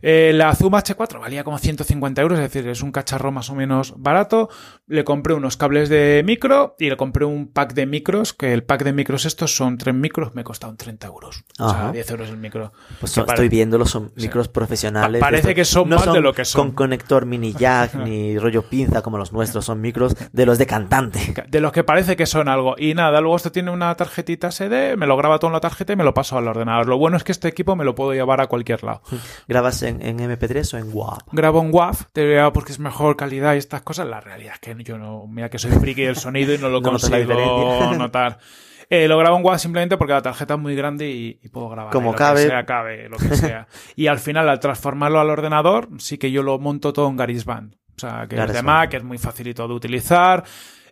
La 0.02 0.54
Zoom 0.56 0.74
H4 0.74 1.20
valía 1.20 1.44
como 1.44 1.58
150 1.58 2.22
euros, 2.22 2.40
es 2.40 2.52
decir, 2.52 2.68
es 2.70 2.82
un 2.82 2.92
cacharro 2.92 3.32
más 3.32 3.50
o 3.50 3.56
menos 3.56 3.94
barato. 3.98 4.50
Le 4.88 5.04
compré 5.04 5.34
unos 5.34 5.58
cables 5.58 5.90
de 5.90 6.24
micro 6.26 6.76
y 6.80 6.90
le 6.90 6.98
compré 6.98 7.26
un 7.26 7.52
pack 7.52 7.74
de 7.74 7.86
micros, 7.86 8.34
que 8.34 8.54
el 8.54 8.64
pack 8.64 8.84
de 8.84 8.94
micros 8.94 9.26
estos 9.26 9.56
son 9.56 9.78
tres 9.78 9.96
micros, 9.96 10.34
me 10.36 10.44
costaron 10.44 10.78
30 10.78 11.08
euros. 11.08 11.44
O 11.60 11.70
sea, 11.70 11.80
Ajá. 11.80 11.92
10 11.92 12.10
euros 12.12 12.30
el 12.30 12.38
micro. 12.38 12.72
Pues 13.00 13.12
son- 13.12 13.26
estoy 13.28 13.50
viéndolo, 13.50 13.86
son 13.86 14.12
micros 14.16 14.48
profesionales. 14.48 15.20
Pa- 15.20 15.28
parece 15.28 15.54
que 15.56 15.66
son 15.66 15.90
no 15.90 15.98
más 15.98 16.12
de 16.12 16.22
lo 16.22 16.34
que 16.34 16.46
son. 16.46 16.68
Con 16.68 16.72
conector 16.76 17.26
mini 17.26 17.54
jack 17.54 17.96
ni 18.06 18.38
rollo 18.38 18.62
pinza 18.64 19.02
como 19.02 19.18
los 19.18 19.32
nuestros, 19.34 19.66
son 19.66 19.82
micros 19.82 20.16
de 20.32 20.46
los 20.46 20.58
de 20.58 20.66
cantante. 20.66 21.34
De 21.48 21.60
los 21.60 21.72
que 21.72 21.84
parece 21.84 22.16
que 22.16 22.26
son 22.26 22.48
algo. 22.48 22.76
Y 22.78 22.94
nada, 22.94 23.20
luego 23.22 23.36
esto 23.36 23.52
tiene 23.52 23.72
una 23.72 23.94
tarjetita 23.96 24.52
SD, 24.52 24.96
me 24.98 25.08
lo 25.08 25.18
graba 25.18 25.40
todo 25.40 25.50
en 25.50 25.54
la 25.54 25.60
tarjeta 25.60 25.94
y 25.94 25.96
me 25.96 26.04
lo 26.04 26.14
paso 26.14 26.38
al 26.38 26.48
ordenador. 26.48 26.88
Lo 26.88 26.98
bueno 26.98 27.18
es 27.18 27.24
que 27.24 27.32
este 27.32 27.48
equipo 27.48 27.76
me 27.76 27.84
lo 27.86 27.96
puedo 27.96 28.14
llevar 28.14 28.42
a 28.42 28.48
cualquier 28.48 28.84
lado. 28.84 29.02
¿Grabas 29.48 29.82
en, 29.84 30.02
en 30.02 30.20
MP3 30.20 30.74
o 30.74 30.78
en 30.78 30.90
WAV? 30.94 31.20
Grabo 31.32 31.62
en 31.62 31.74
WAV, 31.74 31.98
te 32.14 32.22
diría 32.22 32.52
porque 32.54 32.72
es 32.72 32.80
mejor 32.80 33.16
calidad 33.18 33.56
y 33.56 33.58
estas 33.58 33.82
cosas. 33.82 34.08
La 34.08 34.22
realidad 34.22 34.54
es 34.56 34.60
que 34.60 34.84
yo 34.84 34.98
no, 34.98 35.28
mira 35.28 35.50
que 35.50 35.60
soy 35.60 35.72
friki 35.72 36.04
del 36.04 36.16
sonido 36.16 36.54
y 36.54 36.58
no 36.58 36.70
lo 36.70 36.82
No 36.86 36.92
consigo 36.92 37.94
notar. 37.98 38.38
Eh, 38.90 39.08
lo 39.08 39.18
grabo 39.18 39.38
en 39.38 39.46
WAV 39.46 39.60
simplemente 39.60 39.98
porque 39.98 40.14
la 40.14 40.22
tarjeta 40.22 40.56
es 40.56 40.60
muy 40.60 40.76
grande 40.76 41.10
y, 41.10 41.40
y 41.42 41.50
puedo 41.50 41.70
grabar. 41.70 41.92
Como 41.92 42.12
lo 42.12 42.18
cabe. 42.18 42.44
Que 42.44 42.50
sea, 42.50 42.66
cabe, 42.66 43.10
lo 43.10 43.18
que 43.18 43.36
sea. 43.36 43.68
y 43.96 44.08
al 44.08 44.20
final, 44.20 44.48
al 44.50 44.60
transformarlo 44.60 45.20
al 45.20 45.30
ordenador, 45.30 45.90
sí 45.98 46.18
que 46.18 46.32
yo 46.32 46.44
lo 46.44 46.60
monto 46.60 46.94
todo 46.94 47.08
en 47.10 47.18
GarageBand. 47.18 47.76
O 47.76 48.00
sea, 48.00 48.28
que 48.28 48.36
es 48.36 48.54
de. 48.54 48.62
Mac, 48.62 48.90
que 48.90 48.98
es 48.98 49.04
muy 49.04 49.18
facilito 49.18 49.68
de 49.68 49.74
utilizar. 49.74 50.44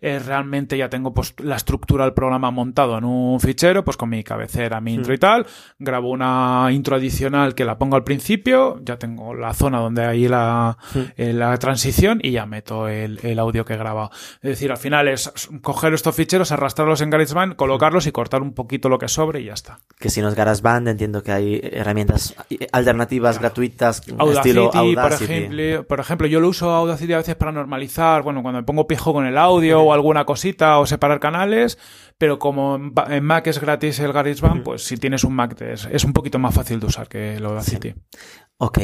Eh, 0.05 0.19
realmente 0.19 0.77
ya 0.77 0.89
tengo 0.89 1.13
pues, 1.13 1.33
la 1.39 1.55
estructura 1.55 2.03
del 2.03 2.13
programa 2.13 2.51
montado 2.51 2.97
en 2.97 3.05
un 3.05 3.39
fichero, 3.39 3.85
pues 3.85 3.95
con 3.95 4.09
mi 4.09 4.21
cabecera, 4.21 4.81
mi 4.81 4.95
intro 4.95 5.13
y 5.13 5.17
tal. 5.17 5.47
Grabo 5.79 6.09
una 6.09 6.67
intro 6.73 6.97
adicional 6.97 7.55
que 7.55 7.63
la 7.63 7.77
pongo 7.77 7.95
al 7.95 8.03
principio, 8.03 8.81
ya 8.83 8.97
tengo 8.97 9.33
la 9.33 9.53
zona 9.53 9.79
donde 9.79 10.03
hay 10.05 10.27
la, 10.27 10.77
eh, 11.15 11.31
la 11.31 11.57
transición 11.57 12.19
y 12.21 12.31
ya 12.31 12.45
meto 12.45 12.89
el, 12.89 13.17
el 13.23 13.39
audio 13.39 13.63
que 13.63 13.75
he 13.75 13.77
grabado. 13.77 14.11
Es 14.41 14.49
decir, 14.49 14.71
al 14.71 14.77
final 14.77 15.07
es 15.07 15.31
coger 15.61 15.93
estos 15.93 16.13
ficheros, 16.13 16.51
arrastrarlos 16.51 16.99
en 16.99 17.09
GarageBand, 17.09 17.55
colocarlos 17.55 18.05
y 18.05 18.11
cortar 18.11 18.41
un 18.41 18.53
poquito 18.53 18.89
lo 18.89 18.99
que 18.99 19.07
sobre 19.07 19.39
y 19.39 19.45
ya 19.45 19.53
está. 19.53 19.79
Que 19.97 20.09
si 20.09 20.21
no 20.21 20.27
es 20.27 20.35
GarageBand, 20.35 20.89
entiendo 20.89 21.23
que 21.23 21.31
hay 21.31 21.61
herramientas 21.63 22.35
alternativas 22.73 23.39
gratuitas, 23.39 24.01
Audacity, 24.17 24.49
estilo 24.49 24.69
por, 24.69 24.79
Audacity. 24.79 25.33
ejemplo, 25.33 25.87
por 25.87 25.99
ejemplo, 26.01 26.27
yo 26.27 26.41
lo 26.41 26.49
uso 26.49 26.69
Audacity 26.71 27.13
a 27.13 27.17
veces 27.19 27.35
para 27.35 27.53
normalizar, 27.53 28.21
bueno, 28.21 28.41
cuando 28.41 28.59
me 28.59 28.65
pongo 28.65 28.85
pijo 28.85 29.13
con 29.13 29.25
el 29.25 29.37
audio 29.37 29.81
o 29.81 29.92
alguna 29.93 30.25
cosita 30.25 30.79
o 30.79 30.85
separar 30.85 31.19
canales, 31.19 31.77
pero 32.17 32.39
como 32.39 32.75
en 33.09 33.23
Mac 33.23 33.47
es 33.47 33.59
gratis 33.59 33.99
el 33.99 34.13
GarageBand, 34.13 34.63
pues 34.63 34.83
si 34.85 34.97
tienes 34.97 35.23
un 35.23 35.33
Mac 35.35 35.59
es, 35.61 35.87
es 35.91 36.03
un 36.03 36.13
poquito 36.13 36.39
más 36.39 36.53
fácil 36.53 36.79
de 36.79 36.85
usar 36.87 37.07
que 37.07 37.35
el 37.35 37.45
Audacity. 37.45 37.93
Ok. 38.57 38.79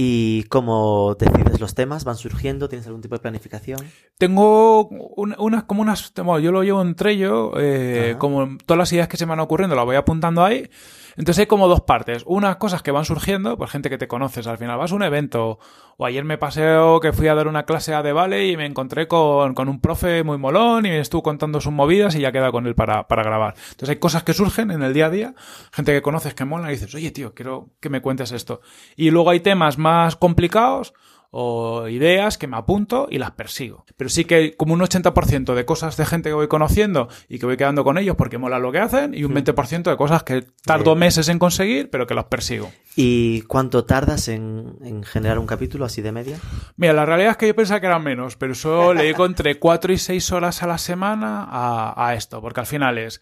¿Y 0.00 0.44
cómo 0.44 1.16
decides 1.18 1.58
los 1.60 1.74
temas? 1.74 2.04
¿Van 2.04 2.14
surgiendo? 2.16 2.68
¿Tienes 2.68 2.86
algún 2.86 3.02
tipo 3.02 3.16
de 3.16 3.20
planificación? 3.20 3.80
Tengo 4.16 4.86
un- 4.86 5.34
unas 5.38 5.64
como 5.64 5.82
unas, 5.82 6.12
bueno, 6.16 6.38
yo 6.38 6.52
lo 6.52 6.62
llevo 6.62 6.82
en 6.82 6.94
Trello, 6.94 7.52
eh, 7.58 8.14
como 8.18 8.58
todas 8.64 8.78
las 8.78 8.92
ideas 8.92 9.08
que 9.08 9.16
se 9.16 9.26
me 9.26 9.30
van 9.30 9.40
ocurriendo 9.40 9.74
las 9.74 9.84
voy 9.84 9.96
apuntando 9.96 10.44
ahí. 10.44 10.70
Entonces 11.18 11.40
hay 11.40 11.46
como 11.46 11.66
dos 11.66 11.80
partes. 11.80 12.22
Unas 12.26 12.56
cosas 12.56 12.80
que 12.80 12.92
van 12.92 13.04
surgiendo, 13.04 13.58
pues 13.58 13.72
gente 13.72 13.90
que 13.90 13.98
te 13.98 14.06
conoces 14.06 14.46
al 14.46 14.56
final. 14.56 14.78
Vas 14.78 14.92
a 14.92 14.94
un 14.94 15.02
evento, 15.02 15.58
o 15.96 16.06
ayer 16.06 16.24
me 16.24 16.38
paseo 16.38 17.00
que 17.00 17.12
fui 17.12 17.26
a 17.26 17.34
dar 17.34 17.48
una 17.48 17.64
clase 17.64 17.92
a 17.92 18.04
De 18.04 18.12
Vale 18.12 18.46
y 18.46 18.56
me 18.56 18.66
encontré 18.66 19.08
con, 19.08 19.52
con 19.54 19.68
un 19.68 19.80
profe 19.80 20.22
muy 20.22 20.38
molón 20.38 20.86
y 20.86 20.90
me 20.90 21.00
estuvo 21.00 21.24
contando 21.24 21.60
sus 21.60 21.72
movidas 21.72 22.14
y 22.14 22.20
ya 22.20 22.30
queda 22.30 22.52
con 22.52 22.68
él 22.68 22.76
para, 22.76 23.08
para 23.08 23.24
grabar. 23.24 23.54
Entonces 23.56 23.88
hay 23.88 23.96
cosas 23.96 24.22
que 24.22 24.32
surgen 24.32 24.70
en 24.70 24.84
el 24.84 24.94
día 24.94 25.06
a 25.06 25.10
día, 25.10 25.34
gente 25.72 25.92
que 25.92 26.02
conoces 26.02 26.34
que 26.34 26.44
mola 26.44 26.68
y 26.68 26.76
dices, 26.76 26.94
oye 26.94 27.10
tío, 27.10 27.34
quiero 27.34 27.70
que 27.80 27.90
me 27.90 28.00
cuentes 28.00 28.30
esto. 28.30 28.60
Y 28.94 29.10
luego 29.10 29.30
hay 29.30 29.40
temas 29.40 29.76
más 29.76 30.14
complicados 30.14 30.94
o 31.30 31.88
ideas 31.88 32.38
que 32.38 32.46
me 32.46 32.56
apunto 32.56 33.06
y 33.10 33.18
las 33.18 33.32
persigo. 33.32 33.84
Pero 33.96 34.08
sí 34.08 34.24
que 34.24 34.34
hay 34.34 34.52
como 34.52 34.74
un 34.74 34.80
80% 34.80 35.54
de 35.54 35.64
cosas 35.64 35.96
de 35.96 36.06
gente 36.06 36.30
que 36.30 36.34
voy 36.34 36.48
conociendo 36.48 37.08
y 37.28 37.38
que 37.38 37.46
voy 37.46 37.56
quedando 37.56 37.84
con 37.84 37.98
ellos 37.98 38.16
porque 38.16 38.38
mola 38.38 38.58
lo 38.58 38.72
que 38.72 38.78
hacen 38.78 39.14
y 39.14 39.24
un 39.24 39.34
20% 39.34 39.82
de 39.82 39.96
cosas 39.96 40.22
que 40.22 40.46
tardo 40.64 40.96
meses 40.96 41.28
en 41.28 41.38
conseguir 41.38 41.90
pero 41.90 42.06
que 42.06 42.14
los 42.14 42.24
persigo. 42.24 42.70
¿Y 42.96 43.42
cuánto 43.42 43.84
tardas 43.84 44.28
en, 44.28 44.76
en 44.82 45.04
generar 45.04 45.38
un 45.38 45.46
capítulo 45.46 45.84
así 45.84 46.02
de 46.02 46.12
media? 46.12 46.38
Mira, 46.76 46.92
la 46.92 47.04
realidad 47.04 47.32
es 47.32 47.36
que 47.36 47.46
yo 47.46 47.54
pensaba 47.54 47.80
que 47.80 47.86
eran 47.86 48.02
menos, 48.02 48.36
pero 48.36 48.52
eso 48.52 48.94
le 48.94 49.02
dedico 49.02 49.26
entre 49.26 49.58
4 49.58 49.92
y 49.92 49.98
6 49.98 50.32
horas 50.32 50.62
a 50.62 50.66
la 50.66 50.78
semana 50.78 51.44
a, 51.48 52.08
a 52.08 52.14
esto, 52.14 52.40
porque 52.40 52.60
al 52.60 52.66
final 52.66 52.98
es 52.98 53.20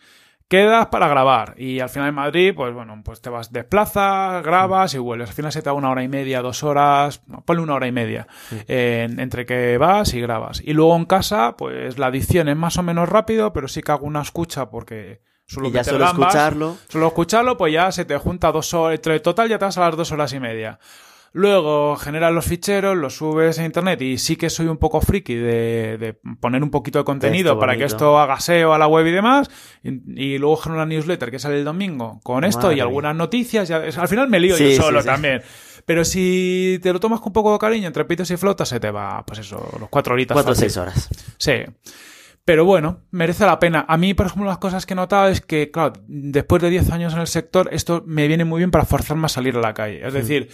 quedas 0.48 0.86
para 0.86 1.08
grabar 1.08 1.54
y 1.58 1.80
al 1.80 1.88
final 1.88 2.08
en 2.08 2.14
Madrid, 2.14 2.52
pues 2.54 2.72
bueno, 2.72 3.00
pues 3.04 3.20
te 3.20 3.30
vas, 3.30 3.52
desplazas, 3.52 4.42
grabas 4.44 4.94
y 4.94 4.98
vuelves. 4.98 5.30
Al 5.30 5.34
final 5.34 5.52
se 5.52 5.60
te 5.60 5.66
da 5.66 5.72
una 5.72 5.90
hora 5.90 6.02
y 6.02 6.08
media, 6.08 6.42
dos 6.42 6.62
horas, 6.62 7.22
no, 7.26 7.42
ponle 7.44 7.62
una 7.62 7.74
hora 7.74 7.86
y 7.86 7.92
media 7.92 8.26
eh, 8.68 9.08
entre 9.18 9.46
que 9.46 9.76
vas 9.78 10.14
y 10.14 10.20
grabas. 10.20 10.60
Y 10.64 10.72
luego 10.72 10.96
en 10.96 11.04
casa, 11.04 11.56
pues 11.56 11.98
la 11.98 12.08
edición 12.08 12.48
es 12.48 12.56
más 12.56 12.76
o 12.78 12.82
menos 12.82 13.08
rápido, 13.08 13.52
pero 13.52 13.68
sí 13.68 13.82
que 13.82 13.92
hago 13.92 14.06
una 14.06 14.22
escucha 14.22 14.70
porque 14.70 15.20
suelo 15.46 15.68
y 15.68 15.72
ya 15.72 15.84
solo 15.84 16.04
escucharlo. 16.04 16.76
Solo 16.88 17.08
escucharlo, 17.08 17.56
pues 17.56 17.72
ya 17.72 17.90
se 17.90 18.04
te 18.04 18.16
junta 18.18 18.52
dos 18.52 18.72
horas, 18.74 18.96
entre 18.96 19.18
total 19.20 19.48
ya 19.48 19.58
te 19.58 19.64
vas 19.64 19.78
a 19.78 19.82
las 19.82 19.96
dos 19.96 20.12
horas 20.12 20.32
y 20.32 20.40
media. 20.40 20.78
Luego 21.36 21.96
generas 21.96 22.32
los 22.32 22.46
ficheros, 22.46 22.96
los 22.96 23.16
subes 23.16 23.58
a 23.58 23.64
internet 23.66 24.00
y 24.00 24.16
sí 24.16 24.36
que 24.36 24.48
soy 24.48 24.68
un 24.68 24.78
poco 24.78 25.02
friki 25.02 25.34
de, 25.34 25.98
de 25.98 26.14
poner 26.40 26.62
un 26.62 26.70
poquito 26.70 26.98
de 26.98 27.04
contenido 27.04 27.58
para 27.58 27.76
que 27.76 27.84
esto 27.84 28.18
haga 28.18 28.40
SEO 28.40 28.72
a 28.72 28.78
la 28.78 28.86
web 28.86 29.06
y 29.06 29.10
demás. 29.10 29.50
Y, 29.82 30.34
y 30.34 30.38
luego 30.38 30.56
genero 30.56 30.82
una 30.82 30.86
newsletter 30.86 31.30
que 31.30 31.38
sale 31.38 31.58
el 31.58 31.64
domingo 31.66 32.20
con 32.22 32.44
esto 32.44 32.62
Madre 32.68 32.78
y 32.78 32.80
algunas 32.80 33.14
noticias. 33.14 33.70
Al 33.70 34.08
final 34.08 34.30
me 34.30 34.40
lío 34.40 34.56
Sí, 34.56 34.76
yo 34.76 34.82
solo 34.84 35.00
sí, 35.00 35.04
sí. 35.04 35.12
también. 35.12 35.42
Pero 35.84 36.06
si 36.06 36.80
te 36.82 36.90
lo 36.90 37.00
tomas 37.00 37.20
con 37.20 37.28
un 37.28 37.34
poco 37.34 37.52
de 37.52 37.58
cariño, 37.58 37.86
entre 37.86 38.06
pitos 38.06 38.30
y 38.30 38.38
flotas, 38.38 38.70
se 38.70 38.80
te 38.80 38.90
va, 38.90 39.22
pues 39.26 39.40
eso, 39.40 39.76
los 39.78 39.90
cuatro 39.90 40.14
horitas. 40.14 40.34
Cuatro 40.34 40.52
o 40.52 40.54
seis 40.54 40.74
horas. 40.78 41.06
Sí. 41.36 41.52
Pero 42.46 42.64
bueno, 42.64 43.02
merece 43.10 43.44
la 43.44 43.58
pena. 43.58 43.84
A 43.86 43.98
mí, 43.98 44.14
por 44.14 44.24
ejemplo, 44.24 44.48
las 44.48 44.56
cosas 44.56 44.86
que 44.86 44.94
he 44.94 44.96
notado 44.96 45.28
es 45.28 45.42
que, 45.42 45.70
claro, 45.70 45.92
después 46.06 46.62
de 46.62 46.70
10 46.70 46.92
años 46.92 47.12
en 47.12 47.20
el 47.20 47.26
sector, 47.26 47.68
esto 47.72 48.04
me 48.06 48.26
viene 48.26 48.46
muy 48.46 48.60
bien 48.60 48.70
para 48.70 48.86
forzarme 48.86 49.26
a 49.26 49.28
salir 49.28 49.54
a 49.56 49.60
la 49.60 49.74
calle. 49.74 50.06
Es 50.06 50.14
decir, 50.14 50.48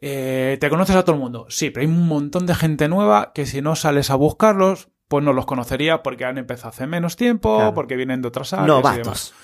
eh, 0.00 0.56
te 0.60 0.70
conoces 0.70 0.96
a 0.96 1.04
todo 1.04 1.14
el 1.16 1.20
mundo. 1.22 1.46
Sí, 1.48 1.70
pero 1.70 1.82
hay 1.86 1.92
un 1.92 2.06
montón 2.06 2.46
de 2.46 2.54
gente 2.54 2.88
nueva 2.88 3.32
que 3.34 3.46
si 3.46 3.60
no 3.62 3.76
sales 3.76 4.10
a 4.10 4.14
buscarlos, 4.14 4.88
pues 5.08 5.24
no 5.24 5.32
los 5.32 5.46
conocería 5.46 6.02
porque 6.02 6.24
han 6.24 6.38
empezado 6.38 6.68
hace 6.70 6.86
menos 6.86 7.16
tiempo, 7.16 7.56
Claro. 7.56 7.74
porque 7.74 7.96
vienen 7.96 8.22
de 8.22 8.28
otras 8.28 8.52
áreas. 8.52 8.66
y 8.68 8.70
demás. 8.76 8.96
Novatos. 8.98 9.34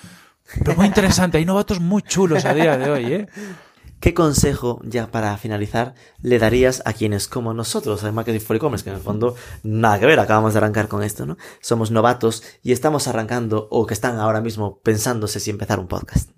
Pero 0.63 0.77
muy 0.77 0.85
interesante. 0.87 1.37
Hay 1.37 1.45
novatos 1.45 1.79
muy 1.81 2.01
chulos 2.01 2.45
a 2.45 2.53
día 2.53 2.77
de 2.77 2.89
hoy, 2.89 3.05
¿eh? 3.13 3.27
¿Qué 3.99 4.13
consejo, 4.13 4.79
ya 4.83 5.07
para 5.07 5.35
finalizar, 5.37 5.95
le 6.21 6.37
darías 6.37 6.83
a 6.85 6.93
quienes 6.93 7.27
como 7.27 7.55
nosotros, 7.55 8.03
en 8.03 8.13
Marketing 8.13 8.39
for 8.39 8.55
E-Commerce, 8.55 8.83
que 8.83 8.91
en 8.91 8.97
el 8.97 9.01
fondo 9.01 9.35
nada 9.63 9.99
que 9.99 10.05
ver, 10.05 10.19
acabamos 10.19 10.53
de 10.53 10.59
arrancar 10.59 10.87
con 10.87 11.01
esto, 11.01 11.25
¿no? 11.25 11.35
Somos 11.61 11.89
novatos 11.89 12.43
y 12.61 12.73
estamos 12.73 13.07
arrancando 13.07 13.67
o 13.71 13.87
que 13.87 13.95
están 13.95 14.19
ahora 14.19 14.39
mismo 14.39 14.79
pensándose 14.81 15.39
si 15.39 15.49
empezar 15.49 15.79
un 15.79 15.87
podcast. 15.87 16.29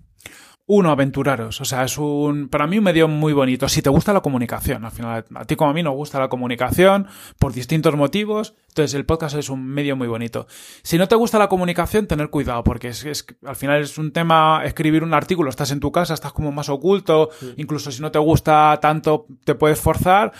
Uno, 0.72 0.92
aventuraros. 0.92 1.60
O 1.60 1.64
sea, 1.64 1.82
es 1.82 1.98
un, 1.98 2.48
para 2.48 2.68
mí 2.68 2.78
un 2.78 2.84
medio 2.84 3.08
muy 3.08 3.32
bonito. 3.32 3.68
Si 3.68 3.82
te 3.82 3.90
gusta 3.90 4.12
la 4.12 4.20
comunicación, 4.20 4.84
al 4.84 4.92
final, 4.92 5.24
a 5.34 5.44
ti 5.44 5.56
como 5.56 5.70
a 5.70 5.74
mí 5.74 5.82
nos 5.82 5.94
gusta 5.94 6.20
la 6.20 6.28
comunicación 6.28 7.08
por 7.40 7.52
distintos 7.52 7.96
motivos. 7.96 8.54
Entonces, 8.68 8.94
el 8.94 9.04
podcast 9.04 9.34
es 9.36 9.48
un 9.50 9.66
medio 9.66 9.96
muy 9.96 10.06
bonito. 10.06 10.46
Si 10.84 10.96
no 10.96 11.08
te 11.08 11.16
gusta 11.16 11.40
la 11.40 11.48
comunicación, 11.48 12.06
tener 12.06 12.30
cuidado, 12.30 12.62
porque 12.62 12.88
es, 12.88 13.04
es- 13.04 13.26
al 13.44 13.56
final 13.56 13.80
es 13.82 13.98
un 13.98 14.12
tema, 14.12 14.62
escribir 14.64 15.02
un 15.02 15.12
artículo, 15.12 15.50
estás 15.50 15.72
en 15.72 15.80
tu 15.80 15.90
casa, 15.90 16.14
estás 16.14 16.32
como 16.32 16.52
más 16.52 16.68
oculto, 16.68 17.30
incluso 17.56 17.90
si 17.90 18.00
no 18.00 18.12
te 18.12 18.20
gusta 18.20 18.78
tanto, 18.80 19.26
te 19.44 19.56
puedes 19.56 19.80
forzar. 19.80 20.32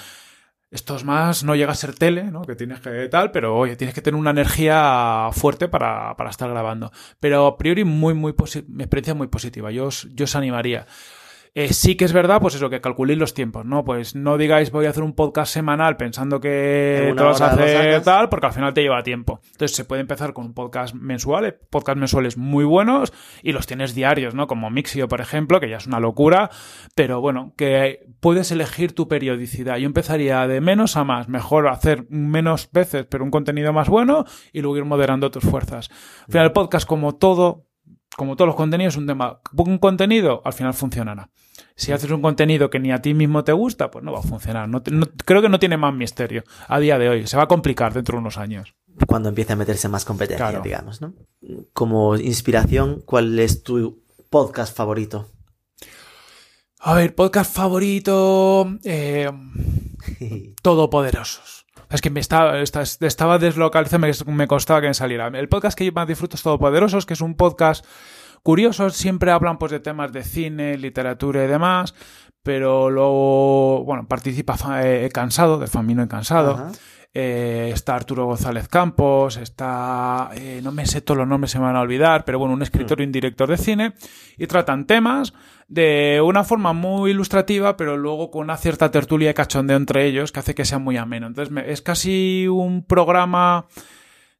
Esto 0.70 0.94
es 0.94 1.02
más, 1.02 1.42
no 1.42 1.56
llega 1.56 1.72
a 1.72 1.74
ser 1.74 1.94
tele, 1.94 2.30
¿no? 2.30 2.42
Que 2.42 2.54
tienes 2.54 2.78
que 2.80 3.08
tal, 3.08 3.32
pero 3.32 3.56
oye, 3.56 3.74
tienes 3.74 3.92
que 3.92 4.02
tener 4.02 4.18
una 4.18 4.30
energía 4.30 5.28
fuerte 5.32 5.66
para, 5.66 6.16
para 6.16 6.30
estar 6.30 6.48
grabando. 6.48 6.92
Pero 7.18 7.46
a 7.46 7.58
priori, 7.58 7.82
muy, 7.82 8.14
muy 8.14 8.34
mi 8.68 8.84
experiencia 8.84 9.10
es 9.12 9.16
muy 9.16 9.26
positiva. 9.26 9.72
Yo 9.72 9.86
os, 9.86 10.08
yo 10.14 10.24
os 10.24 10.36
animaría. 10.36 10.86
Eh, 11.54 11.72
sí 11.72 11.96
que 11.96 12.04
es 12.04 12.12
verdad, 12.12 12.40
pues 12.40 12.54
eso, 12.54 12.70
que 12.70 12.80
calculéis 12.80 13.18
los 13.18 13.34
tiempos, 13.34 13.64
¿no? 13.64 13.84
Pues 13.84 14.14
no 14.14 14.38
digáis 14.38 14.70
voy 14.70 14.86
a 14.86 14.90
hacer 14.90 15.02
un 15.02 15.14
podcast 15.14 15.52
semanal 15.52 15.96
pensando 15.96 16.40
que 16.40 17.12
te 17.16 17.22
vas 17.22 17.40
a 17.40 17.52
hacer 17.52 18.02
tal, 18.02 18.28
porque 18.28 18.46
al 18.46 18.52
final 18.52 18.72
te 18.72 18.82
lleva 18.82 19.02
tiempo. 19.02 19.40
Entonces 19.52 19.76
se 19.76 19.84
puede 19.84 20.00
empezar 20.00 20.32
con 20.32 20.46
un 20.46 20.54
podcast 20.54 20.94
mensual, 20.94 21.46
eh, 21.46 21.52
podcast 21.52 21.98
mensuales 21.98 22.36
muy 22.36 22.64
buenos, 22.64 23.12
y 23.42 23.52
los 23.52 23.66
tienes 23.66 23.94
diarios, 23.94 24.34
¿no? 24.34 24.46
Como 24.46 24.70
Mixio, 24.70 25.08
por 25.08 25.20
ejemplo, 25.20 25.58
que 25.58 25.68
ya 25.68 25.78
es 25.78 25.86
una 25.86 25.98
locura, 25.98 26.50
pero 26.94 27.20
bueno, 27.20 27.52
que 27.56 28.06
puedes 28.20 28.52
elegir 28.52 28.94
tu 28.94 29.08
periodicidad. 29.08 29.78
Yo 29.78 29.86
empezaría 29.86 30.46
de 30.46 30.60
menos 30.60 30.96
a 30.96 31.02
más, 31.02 31.28
mejor 31.28 31.66
hacer 31.66 32.06
menos 32.10 32.70
veces, 32.70 33.06
pero 33.06 33.24
un 33.24 33.30
contenido 33.30 33.72
más 33.72 33.88
bueno, 33.88 34.24
y 34.52 34.60
luego 34.60 34.76
ir 34.76 34.84
moderando 34.84 35.30
tus 35.32 35.42
fuerzas. 35.42 35.90
Al 36.26 36.32
final, 36.32 36.46
el 36.46 36.52
podcast, 36.52 36.86
como 36.86 37.16
todo, 37.16 37.66
como 38.16 38.36
todos 38.36 38.48
los 38.48 38.56
contenidos, 38.56 38.96
un 38.96 39.06
tema. 39.06 39.40
Un 39.56 39.78
contenido, 39.78 40.42
al 40.44 40.52
final 40.52 40.74
funcionará. 40.74 41.30
Si 41.76 41.92
haces 41.92 42.10
un 42.10 42.20
contenido 42.20 42.68
que 42.68 42.78
ni 42.78 42.92
a 42.92 43.00
ti 43.00 43.14
mismo 43.14 43.44
te 43.44 43.52
gusta, 43.52 43.90
pues 43.90 44.04
no 44.04 44.12
va 44.12 44.18
a 44.18 44.22
funcionar. 44.22 44.68
No, 44.68 44.82
creo 45.24 45.40
que 45.42 45.48
no 45.48 45.58
tiene 45.58 45.76
más 45.76 45.94
misterio 45.94 46.44
a 46.68 46.78
día 46.78 46.98
de 46.98 47.08
hoy. 47.08 47.26
Se 47.26 47.36
va 47.36 47.44
a 47.44 47.48
complicar 47.48 47.94
dentro 47.94 48.16
de 48.16 48.20
unos 48.20 48.38
años. 48.38 48.74
Cuando 49.06 49.28
empiece 49.28 49.52
a 49.52 49.56
meterse 49.56 49.88
más 49.88 50.04
competencia, 50.04 50.60
digamos, 50.60 51.00
¿no? 51.00 51.14
Como 51.72 52.16
inspiración, 52.16 53.02
¿cuál 53.04 53.38
es 53.38 53.62
tu 53.62 54.02
podcast 54.28 54.76
favorito? 54.76 55.30
A 56.80 56.94
ver, 56.94 57.14
podcast 57.14 57.54
favorito. 57.54 58.78
Eh, 58.84 59.30
Todopoderosos. 60.62 61.59
Es 61.90 62.00
que 62.00 62.10
me 62.10 62.20
estaba, 62.20 62.60
estaba 62.60 63.38
deslocalizado, 63.38 63.98
me, 63.98 64.12
me 64.32 64.46
costaba 64.46 64.80
que 64.80 64.86
me 64.86 64.94
saliera. 64.94 65.26
El 65.26 65.48
podcast 65.48 65.76
que 65.76 65.84
yo 65.84 65.92
más 65.92 66.06
disfruto 66.06 66.36
es 66.36 66.42
Todopoderosos, 66.42 67.04
que 67.04 67.14
es 67.14 67.20
un 67.20 67.34
podcast 67.34 67.84
curioso. 68.42 68.90
Siempre 68.90 69.32
hablan 69.32 69.58
pues 69.58 69.72
de 69.72 69.80
temas 69.80 70.12
de 70.12 70.22
cine, 70.22 70.78
literatura 70.78 71.44
y 71.44 71.48
demás. 71.48 71.94
Pero 72.42 72.90
luego, 72.90 73.84
bueno, 73.84 74.06
participa 74.06 74.56
eh, 74.82 75.10
Cansado, 75.12 75.58
de 75.58 75.66
Famino 75.66 76.02
y 76.02 76.08
Cansado. 76.08 76.70
Eh, 77.12 77.70
está 77.74 77.96
Arturo 77.96 78.26
González 78.26 78.68
Campos, 78.68 79.36
está, 79.36 80.30
eh, 80.36 80.60
no 80.62 80.70
me 80.70 80.86
sé 80.86 81.00
todos 81.00 81.18
los 81.18 81.26
nombres, 81.26 81.50
se 81.50 81.58
me 81.58 81.64
van 81.64 81.74
a 81.74 81.80
olvidar, 81.80 82.24
pero 82.24 82.38
bueno, 82.38 82.54
un 82.54 82.62
escritor 82.62 83.00
y 83.00 83.04
un 83.04 83.10
director 83.10 83.48
de 83.48 83.56
cine, 83.56 83.94
y 84.38 84.46
tratan 84.46 84.86
temas 84.86 85.32
de 85.66 86.20
una 86.24 86.44
forma 86.44 86.72
muy 86.72 87.10
ilustrativa, 87.10 87.76
pero 87.76 87.96
luego 87.96 88.30
con 88.30 88.42
una 88.42 88.56
cierta 88.56 88.92
tertulia 88.92 89.28
de 89.28 89.34
cachondeo 89.34 89.76
entre 89.76 90.06
ellos 90.06 90.30
que 90.30 90.38
hace 90.38 90.54
que 90.54 90.64
sea 90.64 90.78
muy 90.78 90.96
ameno. 90.96 91.26
Entonces 91.26 91.52
es 91.66 91.82
casi 91.82 92.46
un 92.46 92.84
programa 92.84 93.66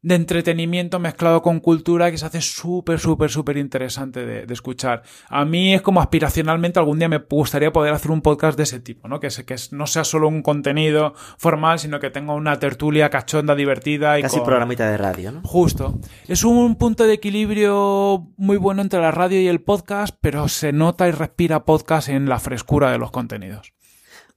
de 0.03 0.15
entretenimiento 0.15 0.99
mezclado 0.99 1.43
con 1.43 1.61
cultura 1.61 2.11
que 2.11 2.19
se 2.19 2.25
hace 2.25 2.41
súper, 2.41 2.99
súper, 2.99 3.31
súper 3.31 3.57
interesante 3.59 4.25
de, 4.25 4.53
escuchar. 4.53 5.03
A 5.29 5.45
mí 5.45 5.75
es 5.75 5.83
como 5.83 6.01
aspiracionalmente 6.01 6.79
algún 6.79 6.99
día 6.99 7.09
me 7.09 7.19
gustaría 7.19 7.73
poder 7.73 7.93
hacer 7.93 8.11
un 8.11 8.23
podcast 8.23 8.57
de 8.57 8.65
ese 8.65 8.81
tipo, 8.81 9.09
¿no? 9.09 9.21
Que, 9.21 9.29
que 9.29 9.57
no 9.73 9.87
sea 9.87 10.05
solo 10.05 10.29
un 10.29 10.43
contenido 10.43 11.15
formal, 11.39 11.79
sino 11.79 12.01
que 12.01 12.11
tenga 12.11 12.35
una 12.35 12.59
tertulia 12.59 13.11
cachonda, 13.11 13.55
divertida 13.55 14.19
y 14.19 14.23
Casi 14.23 14.41
programita 14.41 14.91
de 14.91 14.97
radio, 14.97 15.33
¿no? 15.33 15.43
Justo. 15.45 15.99
Es 16.27 16.45
un 16.45 16.77
punto 16.77 17.05
de 17.05 17.15
equilibrio 17.15 18.33
muy 18.37 18.57
bueno 18.57 18.83
entre 18.83 19.01
la 19.01 19.11
radio 19.11 19.41
y 19.41 19.49
el 19.49 19.61
podcast, 19.61 20.17
pero 20.21 20.49
se 20.49 20.73
nota 20.73 21.09
y 21.09 21.13
respira 21.13 21.65
podcast 21.65 22.09
en 22.09 22.29
la 22.29 22.39
frescura 22.39 22.91
de 22.91 22.99
los 22.99 23.11
contenidos. 23.11 23.73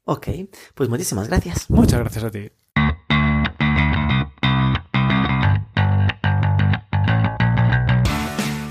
Ok, 0.05 0.27
pues 0.75 0.89
muchísimas 0.89 1.29
gracias. 1.29 1.69
Muchas 1.69 1.99
gracias 1.99 2.23
a 2.25 2.31
ti. 2.31 2.51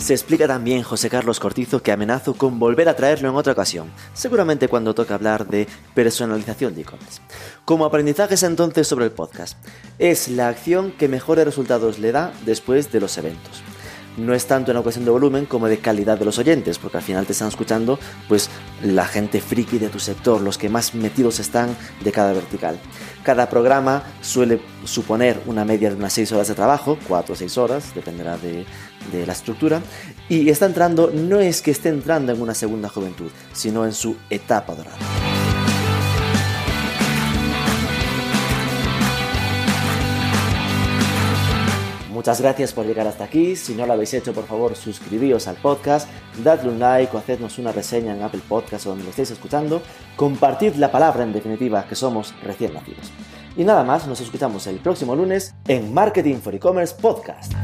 Se 0.03 0.15
explica 0.15 0.49
también 0.49 0.83
José 0.83 1.09
Carlos 1.09 1.39
Cortizo 1.39 1.81
que 1.81 1.93
amenazo 1.93 2.35
con 2.35 2.59
volver 2.59 2.89
a 2.89 2.97
traerlo 2.97 3.29
en 3.29 3.37
otra 3.37 3.53
ocasión, 3.53 3.89
seguramente 4.15 4.67
cuando 4.67 4.97
toque 4.97 5.13
hablar 5.13 5.47
de 5.47 5.69
personalización 5.95 6.75
de 6.75 6.81
e-commerce. 6.81 7.21
Como 7.65 7.85
aprendizajes 7.85 8.43
entonces 8.43 8.89
sobre 8.89 9.05
el 9.05 9.13
podcast, 9.13 9.57
es 10.01 10.27
la 10.27 10.49
acción 10.49 10.91
que 10.91 11.07
mejores 11.07 11.45
resultados 11.45 12.01
le 12.01 12.11
da 12.11 12.33
después 12.45 12.91
de 12.91 12.99
los 12.99 13.17
eventos 13.17 13.63
no 14.17 14.35
es 14.35 14.47
tanto 14.47 14.71
en 14.71 14.77
la 14.77 14.83
cuestión 14.83 15.05
de 15.05 15.11
volumen 15.11 15.47
como 15.47 15.69
de 15.69 15.79
calidad 15.79 16.19
de 16.19 16.25
los 16.25 16.39
oyentes, 16.39 16.79
porque 16.79 16.99
al 16.99 17.03
final 17.03 17.27
te 17.27 17.33
están 17.33 17.49
escuchando 17.49 17.99
pues 18.29 18.51
la 18.83 19.07
gente 19.07 19.41
friki 19.41 19.79
de 19.79 19.89
tu 19.89 19.99
sector, 19.99 20.41
los 20.41 20.59
que 20.59 20.69
más 20.69 20.95
metidos 20.95 21.39
están 21.39 21.77
de 22.03 22.13
cada 22.13 22.33
vertical. 22.33 22.79
Cada 23.23 23.49
programa 23.49 24.03
suele 24.21 24.61
suponer 24.85 25.41
una 25.47 25.65
media 25.65 25.91
de 25.91 25.97
unas 25.97 26.13
6 26.13 26.33
horas 26.33 26.49
de 26.49 26.55
trabajo, 26.55 26.99
4 27.09 27.33
o 27.33 27.37
6 27.37 27.59
horas, 27.59 27.95
dependerá 27.95 28.37
de, 28.37 28.67
de 29.11 29.27
la 29.27 29.33
estructura, 29.33 29.83
y 30.29 30.49
está 30.49 30.67
entrando, 30.67 31.11
no 31.13 31.41
es 31.41 31.63
que 31.63 31.71
esté 31.71 31.89
entrando 31.89 32.33
en 32.33 32.41
una 32.41 32.55
segunda 32.55 32.89
juventud, 32.89 33.31
sino 33.53 33.85
en 33.85 33.93
su 33.93 34.17
etapa 34.31 34.75
dorada. 34.75 34.99
Muchas 42.23 42.41
gracias 42.41 42.73
por 42.73 42.87
llegar 42.87 43.09
hasta 43.09 43.25
aquí. 43.25 43.57
Si 43.57 43.75
no 43.75 43.85
lo 43.85 43.95
habéis 43.95 44.15
hecho, 44.15 44.33
por 44.33 44.47
favor, 44.47 44.77
suscribíos 44.77 45.49
al 45.49 45.57
podcast, 45.57 46.09
dadle 46.45 46.71
un 46.71 46.79
like 46.79 47.17
o 47.17 47.19
hacednos 47.19 47.59
una 47.59 47.73
reseña 47.73 48.15
en 48.15 48.23
Apple 48.23 48.43
Podcast 48.49 48.87
o 48.87 48.91
donde 48.91 49.03
lo 49.03 49.11
estéis 49.11 49.33
escuchando. 49.33 49.83
Compartid 50.15 50.75
la 50.75 50.93
palabra, 50.93 51.25
en 51.25 51.33
definitiva, 51.33 51.85
que 51.89 51.97
somos 51.97 52.33
recién 52.45 52.75
nacidos. 52.75 53.11
Y 53.57 53.65
nada 53.65 53.83
más, 53.83 54.07
nos 54.07 54.21
escuchamos 54.21 54.69
el 54.69 54.77
próximo 54.77 55.17
lunes 55.17 55.57
en 55.67 55.93
Marketing 55.93 56.37
for 56.37 56.55
E-Commerce 56.55 56.95
Podcast. 56.95 57.55